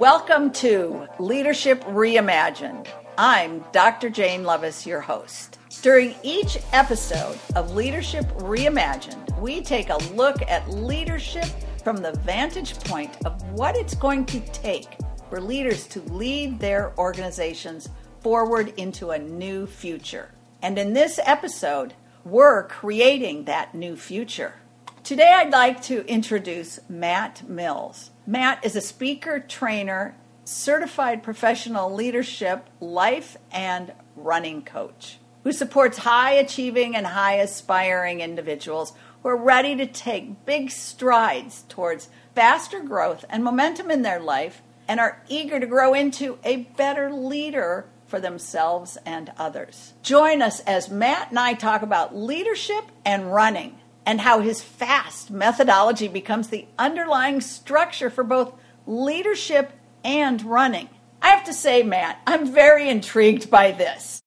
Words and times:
Welcome 0.00 0.52
to 0.52 1.08
Leadership 1.18 1.82
Reimagined. 1.82 2.86
I'm 3.18 3.64
Dr. 3.72 4.10
Jane 4.10 4.44
Levis, 4.44 4.86
your 4.86 5.00
host. 5.00 5.58
During 5.82 6.14
each 6.22 6.56
episode 6.72 7.36
of 7.56 7.74
Leadership 7.74 8.24
Reimagined, 8.36 9.36
we 9.40 9.60
take 9.60 9.88
a 9.88 9.96
look 10.14 10.40
at 10.42 10.70
leadership 10.70 11.46
from 11.82 11.96
the 11.96 12.12
vantage 12.20 12.78
point 12.84 13.16
of 13.26 13.42
what 13.50 13.74
it's 13.74 13.96
going 13.96 14.24
to 14.26 14.38
take 14.52 14.86
for 15.28 15.40
leaders 15.40 15.88
to 15.88 16.00
lead 16.02 16.60
their 16.60 16.96
organizations 16.96 17.88
forward 18.20 18.72
into 18.76 19.10
a 19.10 19.18
new 19.18 19.66
future. 19.66 20.30
And 20.62 20.78
in 20.78 20.92
this 20.92 21.18
episode, 21.24 21.94
we're 22.24 22.68
creating 22.68 23.46
that 23.46 23.74
new 23.74 23.96
future. 23.96 24.54
Today, 25.02 25.32
I'd 25.34 25.50
like 25.50 25.82
to 25.82 26.06
introduce 26.06 26.78
Matt 26.88 27.48
Mills. 27.48 28.12
Matt 28.28 28.62
is 28.62 28.76
a 28.76 28.82
speaker, 28.82 29.40
trainer, 29.40 30.14
certified 30.44 31.22
professional 31.22 31.90
leadership, 31.94 32.68
life, 32.78 33.38
and 33.50 33.90
running 34.16 34.60
coach 34.60 35.16
who 35.44 35.52
supports 35.52 35.96
high 35.96 36.32
achieving 36.32 36.94
and 36.94 37.06
high 37.06 37.36
aspiring 37.36 38.20
individuals 38.20 38.92
who 39.22 39.30
are 39.30 39.36
ready 39.36 39.76
to 39.76 39.86
take 39.86 40.44
big 40.44 40.70
strides 40.70 41.64
towards 41.70 42.10
faster 42.34 42.80
growth 42.80 43.24
and 43.30 43.42
momentum 43.42 43.90
in 43.90 44.02
their 44.02 44.20
life 44.20 44.60
and 44.86 45.00
are 45.00 45.22
eager 45.30 45.58
to 45.58 45.66
grow 45.66 45.94
into 45.94 46.38
a 46.44 46.56
better 46.76 47.10
leader 47.10 47.86
for 48.06 48.20
themselves 48.20 48.98
and 49.06 49.32
others. 49.38 49.94
Join 50.02 50.42
us 50.42 50.60
as 50.60 50.90
Matt 50.90 51.30
and 51.30 51.38
I 51.38 51.54
talk 51.54 51.80
about 51.80 52.14
leadership 52.14 52.84
and 53.06 53.32
running 53.32 53.78
and 54.08 54.22
how 54.22 54.40
his 54.40 54.62
FAST 54.62 55.30
methodology 55.30 56.08
becomes 56.08 56.48
the 56.48 56.64
underlying 56.78 57.42
structure 57.42 58.08
for 58.08 58.24
both 58.24 58.54
leadership 58.86 59.70
and 60.02 60.42
running. 60.44 60.88
I 61.20 61.28
have 61.28 61.44
to 61.44 61.52
say, 61.52 61.82
Matt, 61.82 62.18
I'm 62.26 62.50
very 62.50 62.88
intrigued 62.88 63.50
by 63.50 63.72
this. 63.72 64.22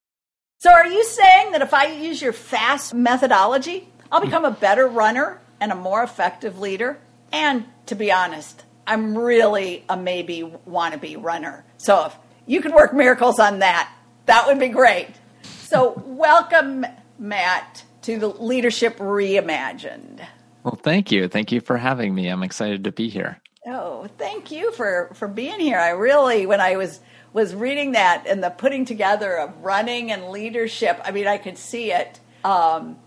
So, 0.59 0.71
are 0.71 0.85
you 0.85 1.03
saying 1.03 1.53
that 1.53 1.63
if 1.63 1.73
I 1.73 1.87
use 1.87 2.21
your 2.21 2.31
FAST 2.31 2.93
methodology, 2.93 3.89
I'll 4.11 4.21
become 4.21 4.45
a 4.45 4.51
better 4.51 4.87
runner 4.87 5.41
and 5.59 5.71
a 5.71 5.75
more 5.75 6.03
effective 6.03 6.59
leader? 6.59 6.99
And 7.31 7.65
to 7.87 7.95
be 7.95 8.11
honest, 8.11 8.63
I'm 8.85 9.17
really 9.17 9.83
a 9.89 9.97
maybe 9.97 10.43
wannabe 10.69 11.23
runner. 11.23 11.65
So, 11.77 12.05
if 12.05 12.15
you 12.45 12.61
could 12.61 12.75
work 12.75 12.93
miracles 12.93 13.39
on 13.39 13.59
that, 13.59 13.91
that 14.27 14.45
would 14.45 14.59
be 14.59 14.69
great. 14.69 15.09
So, 15.41 15.99
welcome, 16.05 16.85
Matt 17.17 17.83
to 18.03 18.17
the 18.17 18.27
Leadership 18.27 18.97
Reimagined. 18.97 20.25
Well, 20.63 20.79
thank 20.81 21.11
you. 21.11 21.27
Thank 21.27 21.51
you 21.51 21.61
for 21.61 21.77
having 21.77 22.13
me. 22.13 22.27
I'm 22.27 22.43
excited 22.43 22.83
to 22.83 22.91
be 22.91 23.09
here. 23.09 23.39
Oh, 23.65 24.07
thank 24.17 24.51
you 24.51 24.71
for 24.71 25.11
for 25.13 25.27
being 25.27 25.59
here. 25.59 25.77
I 25.77 25.89
really 25.89 26.45
when 26.45 26.61
I 26.61 26.77
was 26.77 26.99
was 27.33 27.55
reading 27.55 27.93
that 27.93 28.25
and 28.27 28.43
the 28.43 28.49
putting 28.49 28.85
together 28.85 29.37
of 29.37 29.55
running 29.63 30.11
and 30.11 30.29
leadership, 30.29 30.99
I 31.03 31.11
mean, 31.11 31.27
I 31.27 31.37
could 31.37 31.57
see 31.57 31.91
it. 31.91 32.19
Um, 32.43 32.97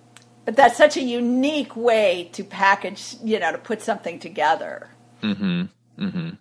but 0.44 0.56
that's 0.56 0.76
such 0.76 0.96
a 0.96 1.02
unique 1.02 1.76
way 1.76 2.30
to 2.32 2.44
package, 2.44 3.16
you 3.22 3.38
know, 3.38 3.52
to 3.52 3.58
put 3.58 3.82
something 3.82 4.18
together. 4.18 4.88
Mhm. 5.22 5.68
Mhm. 5.98 6.38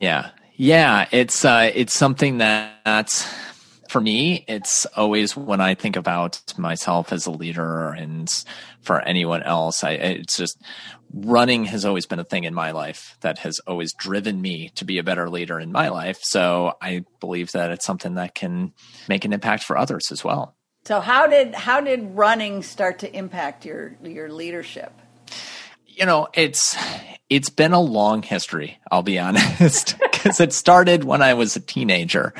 Yeah. 0.00 0.30
Yeah, 0.56 1.06
it's 1.10 1.44
uh 1.44 1.70
it's 1.74 1.94
something 1.94 2.38
that 2.38 3.26
for 3.94 4.00
me, 4.00 4.44
it's 4.48 4.86
always 4.96 5.36
when 5.36 5.60
I 5.60 5.76
think 5.76 5.94
about 5.94 6.42
myself 6.58 7.12
as 7.12 7.26
a 7.26 7.30
leader 7.30 7.90
and 7.90 8.28
for 8.80 9.00
anyone 9.00 9.44
else, 9.44 9.84
I, 9.84 9.92
it's 9.92 10.36
just 10.36 10.60
running 11.12 11.66
has 11.66 11.84
always 11.84 12.04
been 12.04 12.18
a 12.18 12.24
thing 12.24 12.42
in 12.42 12.54
my 12.54 12.72
life 12.72 13.16
that 13.20 13.38
has 13.38 13.60
always 13.68 13.92
driven 13.92 14.42
me 14.42 14.70
to 14.74 14.84
be 14.84 14.98
a 14.98 15.04
better 15.04 15.30
leader 15.30 15.60
in 15.60 15.70
my 15.70 15.90
life. 15.90 16.18
So 16.22 16.72
I 16.82 17.04
believe 17.20 17.52
that 17.52 17.70
it's 17.70 17.86
something 17.86 18.16
that 18.16 18.34
can 18.34 18.72
make 19.08 19.24
an 19.24 19.32
impact 19.32 19.62
for 19.62 19.78
others 19.78 20.10
as 20.10 20.24
well. 20.24 20.56
So 20.86 20.98
how 20.98 21.28
did 21.28 21.54
how 21.54 21.80
did 21.80 22.16
running 22.16 22.64
start 22.64 22.98
to 22.98 23.16
impact 23.16 23.64
your 23.64 23.94
your 24.02 24.28
leadership? 24.28 24.92
You 25.86 26.06
know, 26.06 26.26
it's 26.34 26.76
it's 27.30 27.48
been 27.48 27.72
a 27.72 27.80
long 27.80 28.24
history, 28.24 28.80
I'll 28.90 29.04
be 29.04 29.20
honest, 29.20 29.96
because 30.02 30.40
it 30.40 30.52
started 30.52 31.04
when 31.04 31.22
I 31.22 31.34
was 31.34 31.54
a 31.54 31.60
teenager 31.60 32.34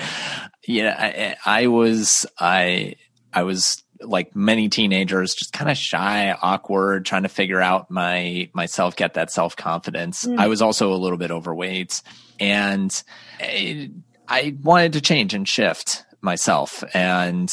yeah, 0.67 1.37
I, 1.47 1.63
I 1.63 1.67
was 1.67 2.27
I 2.39 2.97
I 3.33 3.43
was 3.43 3.83
like 4.01 4.35
many 4.35 4.69
teenagers, 4.69 5.35
just 5.35 5.53
kind 5.53 5.71
of 5.71 5.77
shy, 5.77 6.33
awkward, 6.33 7.05
trying 7.05 7.23
to 7.23 7.29
figure 7.29 7.61
out 7.61 7.91
my 7.91 8.49
myself, 8.53 8.97
get 8.97 9.15
that 9.15 9.31
self 9.31 9.57
confidence. 9.57 10.25
Mm. 10.25 10.39
I 10.39 10.49
was 10.49 10.63
also 10.63 10.93
a 10.93 10.97
little 10.97 11.19
bit 11.19 11.31
overweight, 11.31 12.03
and 12.41 12.91
I, 13.41 13.91
I 14.29 14.57
wanted 14.63 14.95
to 14.95 15.01
change 15.01 15.35
and 15.35 15.49
shift 15.49 16.05
myself. 16.21 16.83
And 16.95 17.53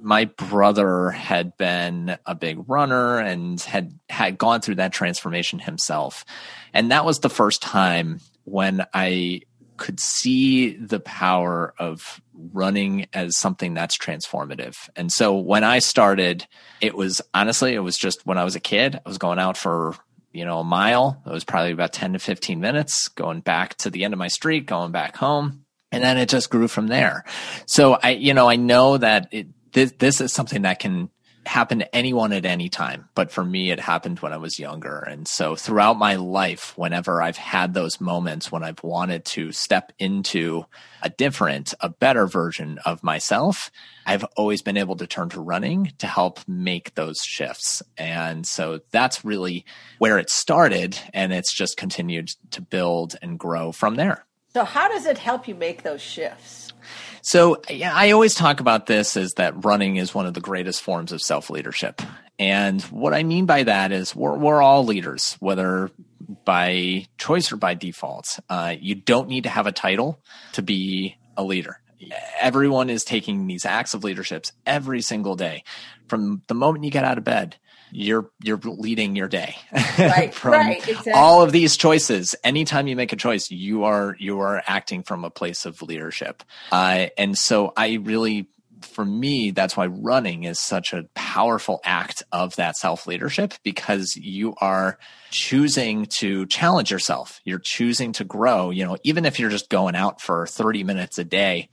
my 0.00 0.26
brother 0.26 1.10
had 1.10 1.56
been 1.56 2.18
a 2.26 2.34
big 2.34 2.68
runner 2.68 3.18
and 3.18 3.60
had 3.60 3.98
had 4.08 4.38
gone 4.38 4.60
through 4.60 4.76
that 4.76 4.92
transformation 4.92 5.58
himself, 5.58 6.24
and 6.72 6.90
that 6.90 7.04
was 7.04 7.20
the 7.20 7.30
first 7.30 7.62
time 7.62 8.20
when 8.44 8.86
I 8.94 9.42
could 9.76 10.00
see 10.00 10.76
the 10.76 11.00
power 11.00 11.74
of 11.78 12.20
running 12.52 13.06
as 13.12 13.38
something 13.38 13.74
that's 13.74 13.98
transformative. 13.98 14.74
And 14.94 15.10
so 15.10 15.36
when 15.36 15.64
I 15.64 15.78
started, 15.78 16.46
it 16.80 16.94
was 16.94 17.20
honestly, 17.32 17.74
it 17.74 17.80
was 17.80 17.96
just 17.96 18.26
when 18.26 18.38
I 18.38 18.44
was 18.44 18.56
a 18.56 18.60
kid, 18.60 18.96
I 18.96 19.08
was 19.08 19.18
going 19.18 19.38
out 19.38 19.56
for, 19.56 19.94
you 20.32 20.44
know, 20.44 20.58
a 20.58 20.64
mile. 20.64 21.22
It 21.26 21.30
was 21.30 21.44
probably 21.44 21.72
about 21.72 21.92
10 21.92 22.14
to 22.14 22.18
15 22.18 22.60
minutes, 22.60 23.08
going 23.08 23.40
back 23.40 23.76
to 23.78 23.90
the 23.90 24.04
end 24.04 24.12
of 24.12 24.18
my 24.18 24.28
street, 24.28 24.66
going 24.66 24.92
back 24.92 25.16
home. 25.16 25.64
And 25.92 26.02
then 26.02 26.18
it 26.18 26.28
just 26.28 26.50
grew 26.50 26.68
from 26.68 26.88
there. 26.88 27.24
So 27.66 27.98
I, 28.02 28.10
you 28.10 28.34
know, 28.34 28.48
I 28.48 28.56
know 28.56 28.98
that 28.98 29.28
it, 29.30 29.48
this, 29.72 29.92
this 29.92 30.20
is 30.20 30.32
something 30.32 30.62
that 30.62 30.78
can 30.78 31.10
happen 31.46 31.78
to 31.78 31.94
anyone 31.94 32.32
at 32.32 32.44
any 32.44 32.68
time. 32.68 33.08
But 33.14 33.30
for 33.30 33.44
me, 33.44 33.70
it 33.70 33.80
happened 33.80 34.20
when 34.20 34.32
I 34.32 34.36
was 34.36 34.58
younger. 34.58 34.98
And 34.98 35.26
so 35.26 35.56
throughout 35.56 35.98
my 35.98 36.16
life, 36.16 36.76
whenever 36.76 37.22
I've 37.22 37.36
had 37.36 37.72
those 37.72 38.00
moments 38.00 38.50
when 38.50 38.64
I've 38.64 38.82
wanted 38.82 39.24
to 39.26 39.52
step 39.52 39.92
into 39.98 40.66
a 41.02 41.08
different, 41.08 41.72
a 41.80 41.88
better 41.88 42.26
version 42.26 42.78
of 42.84 43.02
myself, 43.02 43.70
I've 44.04 44.24
always 44.36 44.60
been 44.60 44.76
able 44.76 44.96
to 44.96 45.06
turn 45.06 45.28
to 45.30 45.40
running 45.40 45.92
to 45.98 46.06
help 46.06 46.40
make 46.48 46.94
those 46.94 47.18
shifts. 47.22 47.82
And 47.96 48.46
so 48.46 48.80
that's 48.90 49.24
really 49.24 49.64
where 49.98 50.18
it 50.18 50.30
started. 50.30 50.98
And 51.14 51.32
it's 51.32 51.54
just 51.54 51.76
continued 51.76 52.28
to 52.50 52.60
build 52.60 53.16
and 53.22 53.38
grow 53.38 53.72
from 53.72 53.94
there. 53.94 54.25
So, 54.56 54.64
how 54.64 54.88
does 54.88 55.04
it 55.04 55.18
help 55.18 55.48
you 55.48 55.54
make 55.54 55.82
those 55.82 56.00
shifts? 56.00 56.72
So 57.20 57.60
yeah, 57.68 57.92
I 57.94 58.12
always 58.12 58.34
talk 58.34 58.60
about 58.60 58.86
this 58.86 59.14
as 59.14 59.34
that 59.34 59.66
running 59.66 59.96
is 59.96 60.14
one 60.14 60.24
of 60.24 60.32
the 60.32 60.40
greatest 60.40 60.80
forms 60.80 61.12
of 61.12 61.20
self 61.20 61.50
leadership. 61.50 62.00
And 62.38 62.80
what 62.84 63.12
I 63.12 63.22
mean 63.22 63.44
by 63.44 63.64
that 63.64 63.92
is 63.92 64.16
we're, 64.16 64.34
we're 64.34 64.62
all 64.62 64.86
leaders, 64.86 65.36
whether 65.40 65.90
by 66.46 67.06
choice 67.18 67.52
or 67.52 67.56
by 67.56 67.74
default. 67.74 68.38
Uh, 68.48 68.74
you 68.80 68.94
don't 68.94 69.28
need 69.28 69.42
to 69.42 69.50
have 69.50 69.66
a 69.66 69.72
title 69.72 70.18
to 70.52 70.62
be 70.62 71.18
a 71.36 71.44
leader. 71.44 71.78
Everyone 72.40 72.88
is 72.88 73.04
taking 73.04 73.46
these 73.46 73.66
acts 73.66 73.92
of 73.92 74.04
leaderships 74.04 74.52
every 74.64 75.02
single 75.02 75.36
day. 75.36 75.64
From 76.08 76.40
the 76.46 76.54
moment 76.54 76.86
you 76.86 76.90
get 76.90 77.04
out 77.04 77.18
of 77.18 77.24
bed, 77.24 77.56
you're 77.90 78.30
you're 78.42 78.58
leading 78.58 79.16
your 79.16 79.28
day. 79.28 79.56
Right, 79.98 80.34
from 80.34 80.52
right, 80.52 80.86
exactly. 80.88 81.12
all 81.12 81.42
of 81.42 81.52
these 81.52 81.76
choices 81.76 82.34
anytime 82.44 82.86
you 82.86 82.96
make 82.96 83.12
a 83.12 83.16
choice 83.16 83.50
you 83.50 83.84
are 83.84 84.14
you 84.18 84.40
are 84.40 84.62
acting 84.66 85.02
from 85.02 85.24
a 85.24 85.30
place 85.30 85.64
of 85.64 85.80
leadership. 85.80 86.42
Uh, 86.70 87.06
and 87.16 87.36
so 87.36 87.72
i 87.76 87.94
really 87.94 88.48
for 88.82 89.04
me 89.04 89.50
that's 89.52 89.76
why 89.76 89.86
running 89.86 90.44
is 90.44 90.60
such 90.60 90.92
a 90.92 91.04
powerful 91.14 91.80
act 91.84 92.22
of 92.30 92.54
that 92.56 92.76
self 92.76 93.06
leadership 93.06 93.54
because 93.62 94.16
you 94.16 94.54
are 94.60 94.98
choosing 95.30 96.06
to 96.06 96.46
challenge 96.46 96.90
yourself. 96.90 97.40
You're 97.44 97.58
choosing 97.58 98.12
to 98.12 98.24
grow. 98.24 98.70
You 98.70 98.84
know 98.84 98.96
even 99.02 99.24
if 99.24 99.38
you're 99.40 99.50
just 99.50 99.70
going 99.70 99.96
out 99.96 100.20
for 100.20 100.46
30 100.46 100.84
minutes 100.84 101.18
a 101.18 101.24
day 101.24 101.68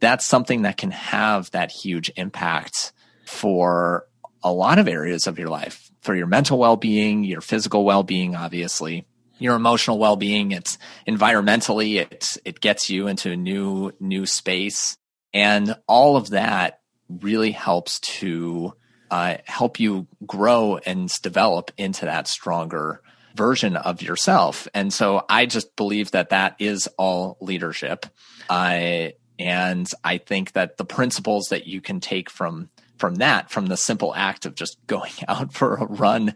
that's 0.00 0.26
something 0.26 0.62
that 0.62 0.76
can 0.76 0.90
have 0.90 1.50
that 1.52 1.70
huge 1.70 2.10
impact 2.16 2.92
for 3.24 4.06
a 4.44 4.52
lot 4.52 4.78
of 4.78 4.86
areas 4.86 5.26
of 5.26 5.38
your 5.38 5.48
life 5.48 5.90
for 6.02 6.14
your 6.14 6.26
mental 6.28 6.58
well-being, 6.58 7.24
your 7.24 7.40
physical 7.40 7.84
well-being, 7.84 8.36
obviously, 8.36 9.06
your 9.38 9.56
emotional 9.56 9.98
well-being. 9.98 10.52
It's 10.52 10.78
environmentally, 11.08 12.00
it, 12.00 12.26
it 12.44 12.60
gets 12.60 12.90
you 12.90 13.08
into 13.08 13.32
a 13.32 13.36
new, 13.36 13.90
new 13.98 14.26
space. 14.26 14.96
And 15.32 15.74
all 15.88 16.16
of 16.16 16.30
that 16.30 16.80
really 17.08 17.50
helps 17.50 17.98
to 18.00 18.74
uh, 19.10 19.38
help 19.46 19.80
you 19.80 20.06
grow 20.26 20.78
and 20.84 21.10
develop 21.22 21.72
into 21.76 22.04
that 22.04 22.28
stronger 22.28 23.00
version 23.34 23.76
of 23.76 24.02
yourself. 24.02 24.68
And 24.74 24.92
so 24.92 25.24
I 25.28 25.46
just 25.46 25.74
believe 25.74 26.12
that 26.12 26.30
that 26.30 26.56
is 26.58 26.88
all 26.98 27.36
leadership. 27.40 28.06
Uh, 28.48 29.08
and 29.38 29.90
I 30.04 30.18
think 30.18 30.52
that 30.52 30.76
the 30.76 30.84
principles 30.84 31.46
that 31.50 31.66
you 31.66 31.80
can 31.80 31.98
take 31.98 32.30
from 32.30 32.68
from 32.98 33.16
that, 33.16 33.50
from 33.50 33.66
the 33.66 33.76
simple 33.76 34.14
act 34.14 34.46
of 34.46 34.54
just 34.54 34.78
going 34.86 35.12
out 35.28 35.52
for 35.52 35.76
a 35.76 35.86
run 35.86 36.34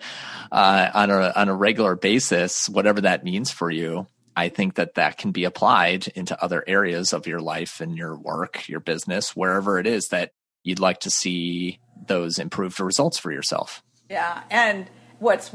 uh, 0.50 0.90
on 0.94 1.10
a 1.10 1.32
on 1.34 1.48
a 1.48 1.54
regular 1.54 1.96
basis, 1.96 2.68
whatever 2.68 3.00
that 3.02 3.24
means 3.24 3.50
for 3.50 3.70
you, 3.70 4.06
I 4.36 4.48
think 4.48 4.74
that 4.76 4.94
that 4.94 5.18
can 5.18 5.32
be 5.32 5.44
applied 5.44 6.08
into 6.14 6.40
other 6.42 6.62
areas 6.66 7.12
of 7.12 7.26
your 7.26 7.40
life 7.40 7.80
and 7.80 7.96
your 7.96 8.16
work, 8.16 8.68
your 8.68 8.80
business, 8.80 9.34
wherever 9.34 9.78
it 9.78 9.86
is 9.86 10.08
that 10.08 10.30
you'd 10.62 10.78
like 10.78 11.00
to 11.00 11.10
see 11.10 11.80
those 12.06 12.38
improved 12.38 12.78
results 12.78 13.18
for 13.18 13.32
yourself. 13.32 13.82
Yeah. 14.08 14.42
And 14.50 14.88
what's 15.18 15.50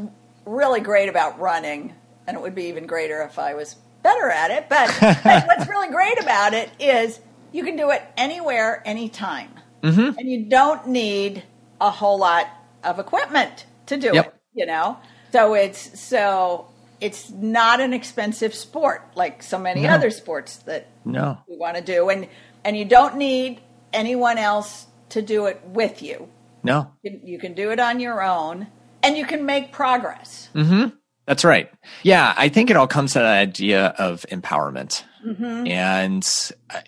really 0.46 0.82
great 0.82 1.08
about 1.08 1.40
running, 1.40 1.94
and 2.28 2.36
it 2.36 2.42
would 2.42 2.56
be 2.56 2.66
even 2.66 2.86
greater 2.86 3.22
if 3.22 3.40
I 3.40 3.54
was 3.54 3.76
better 4.02 4.30
at 4.30 4.52
it, 4.52 4.68
but 4.68 4.90
what's 5.48 5.70
really 5.70 5.90
great 5.90 6.20
about 6.20 6.54
it 6.54 6.70
is 6.80 7.20
you 7.54 7.64
can 7.64 7.78
do 7.78 7.92
it 7.92 8.04
anywhere, 8.18 8.82
anytime. 8.86 9.50
Mm-hmm. 9.84 10.18
And 10.18 10.30
you 10.30 10.46
don't 10.46 10.88
need 10.88 11.44
a 11.82 11.92
whole 11.92 12.18
lot 12.18 12.48
of 12.84 13.00
equipment 13.00 13.66
to 13.88 13.98
do 13.98 14.12
yep. 14.14 14.28
it, 14.28 14.34
you 14.54 14.66
know? 14.66 14.98
So 15.32 15.54
it's 15.54 16.00
so 16.00 16.68
it's 17.04 17.30
not 17.30 17.82
an 17.82 17.92
expensive 17.92 18.56
sport 18.56 19.02
like 19.16 19.44
so 19.44 19.60
many 19.60 19.82
no. 19.82 19.90
other 19.90 20.10
sports 20.10 20.58
that 20.60 20.88
no. 21.04 21.38
we 21.50 21.58
want 21.58 21.76
to 21.76 21.84
do 21.84 22.10
and 22.10 22.28
and 22.64 22.78
you 22.78 22.86
don't 22.86 23.18
need 23.18 23.60
anyone 23.92 24.38
else 24.38 24.88
to 25.10 25.22
do 25.22 25.48
it 25.48 25.62
with 25.66 26.02
you 26.02 26.30
no 26.64 26.90
you 27.02 27.38
can, 27.38 27.54
do 27.54 27.72
it 27.72 27.80
on 27.80 28.00
your 28.00 28.24
own 28.24 28.68
and 29.04 29.18
you 29.18 29.26
can 29.26 29.46
make 29.46 29.72
progress 29.74 30.50
mm-hmm. 30.56 30.96
that's 31.26 31.44
right 31.44 31.70
yeah 32.04 32.34
i 32.38 32.48
think 32.48 32.70
it 32.70 32.78
all 32.78 32.88
comes 32.88 33.14
to 33.14 33.20
that 33.20 33.38
idea 33.38 33.88
of 33.98 34.26
empowerment 34.32 35.04
mm-hmm. 35.26 35.68
and 35.68 36.26
uh, 36.70 36.80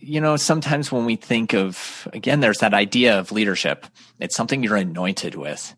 you 0.00 0.20
know 0.20 0.36
sometimes 0.36 0.90
when 0.92 1.04
we 1.04 1.16
think 1.16 1.54
of 1.54 2.08
again 2.12 2.40
there's 2.40 2.58
that 2.58 2.74
idea 2.74 3.18
of 3.18 3.32
leadership. 3.32 3.86
It's 4.20 4.36
something 4.36 4.62
you're 4.62 4.76
anointed 4.76 5.34
with. 5.34 5.74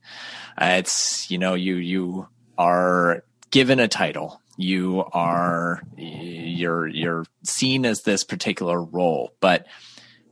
Uh, 0.56 0.76
it's 0.78 1.30
you 1.30 1.38
know 1.38 1.54
you 1.54 1.76
you 1.76 2.28
are 2.58 3.24
given 3.50 3.80
a 3.80 3.88
title. 3.88 4.40
You 4.56 5.04
are 5.12 5.82
you're 5.96 6.86
you're 6.86 7.24
seen 7.44 7.86
as 7.86 8.02
this 8.02 8.24
particular 8.24 8.82
role. 8.82 9.32
But 9.40 9.66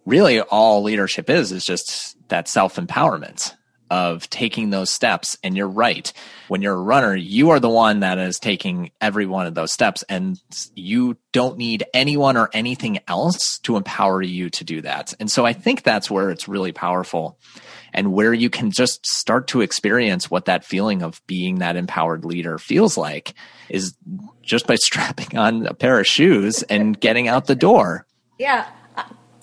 really 0.05 0.41
all 0.41 0.83
leadership 0.83 1.31
is 1.31 1.53
is 1.53 1.65
just 1.65 2.17
that 2.29 2.49
self-empowerment 2.49 3.55
of 3.91 4.29
taking 4.31 4.71
those 4.71 4.91
steps 4.91 5.37
and 5.43 5.57
you're 5.57 5.69
right 5.69 6.13
when 6.49 6.63
you're 6.63 6.75
a 6.75 6.83
runner 6.83 7.15
you 7.15 7.51
are 7.51 7.61
the 7.61 7.69
one 7.69 8.01
that 8.01 8.19
is 8.19 8.39
taking 8.39 8.91
every 9.01 9.27
one 9.27 9.47
of 9.47 9.55
those 9.55 9.73
steps 9.73 10.03
and 10.09 10.41
you 10.75 11.17
don't 11.33 11.59
need 11.59 11.85
anyone 11.95 12.37
or 12.37 12.51
anything 12.53 12.99
else 13.09 13.59
to 13.59 13.77
empower 13.77 14.23
you 14.23 14.51
to 14.51 14.65
do 14.65 14.81
that 14.81 15.15
and 15.21 15.31
so 15.31 15.45
i 15.45 15.53
think 15.53 15.83
that's 15.83 16.11
where 16.11 16.31
it's 16.31 16.49
really 16.49 16.73
powerful 16.73 17.39
and 17.93 18.13
where 18.13 18.33
you 18.33 18.51
can 18.51 18.71
just 18.71 19.07
start 19.07 19.49
to 19.49 19.61
experience 19.61 20.31
what 20.31 20.45
that 20.47 20.65
feeling 20.65 21.03
of 21.03 21.21
being 21.27 21.57
that 21.57 21.77
empowered 21.77 22.25
leader 22.25 22.59
feels 22.59 22.97
like 22.97 23.35
is 23.69 23.97
just 24.43 24.67
by 24.67 24.75
strapping 24.81 25.37
on 25.37 25.67
a 25.67 25.75
pair 25.75 25.99
of 25.99 26.07
shoes 26.07 26.63
and 26.65 26.99
getting 26.99 27.29
out 27.29 27.47
the 27.47 27.55
door. 27.55 28.07
Yeah. 28.39 28.69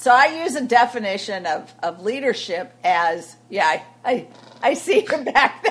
So 0.06 0.12
I 0.12 0.44
use 0.44 0.54
a 0.54 0.64
definition 0.64 1.48
of, 1.48 1.74
of 1.82 2.04
leadership 2.04 2.72
as, 2.84 3.36
yeah, 3.50 3.66
I, 3.66 3.84
I, 4.06 4.28
I 4.62 4.74
see 4.76 5.00
him 5.00 5.24
back 5.34 5.66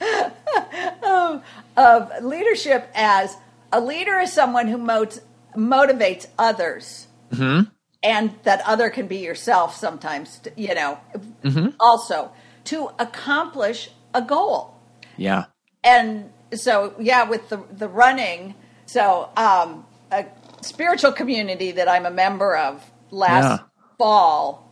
there. 0.00 0.32
um, 1.04 1.42
of 1.76 2.24
leadership 2.24 2.90
as 2.92 3.36
a 3.70 3.80
leader 3.80 4.18
is 4.18 4.32
someone 4.32 4.66
who 4.66 4.78
motes, 4.78 5.20
motivates 5.54 6.26
others. 6.40 7.06
Mm-hmm. 7.30 7.70
And 8.02 8.34
that 8.42 8.62
other 8.66 8.90
can 8.90 9.06
be 9.06 9.18
yourself 9.18 9.76
sometimes 9.76 10.40
you 10.56 10.74
know. 10.74 10.98
Mm-hmm. 11.44 11.68
also 11.78 12.32
to 12.64 12.90
accomplish 12.98 13.90
a 14.12 14.22
goal. 14.22 14.74
Yeah. 15.16 15.44
And 15.84 16.32
so 16.52 16.96
yeah 16.98 17.28
with 17.28 17.48
the 17.48 17.62
the 17.70 17.88
running 17.88 18.56
so 18.86 19.30
um 19.36 19.86
a 20.10 20.24
spiritual 20.66 21.12
community 21.12 21.72
that 21.72 21.88
i'm 21.88 22.06
a 22.06 22.10
member 22.10 22.56
of 22.56 22.84
last 23.10 23.60
yeah. 23.60 23.66
fall 23.98 24.70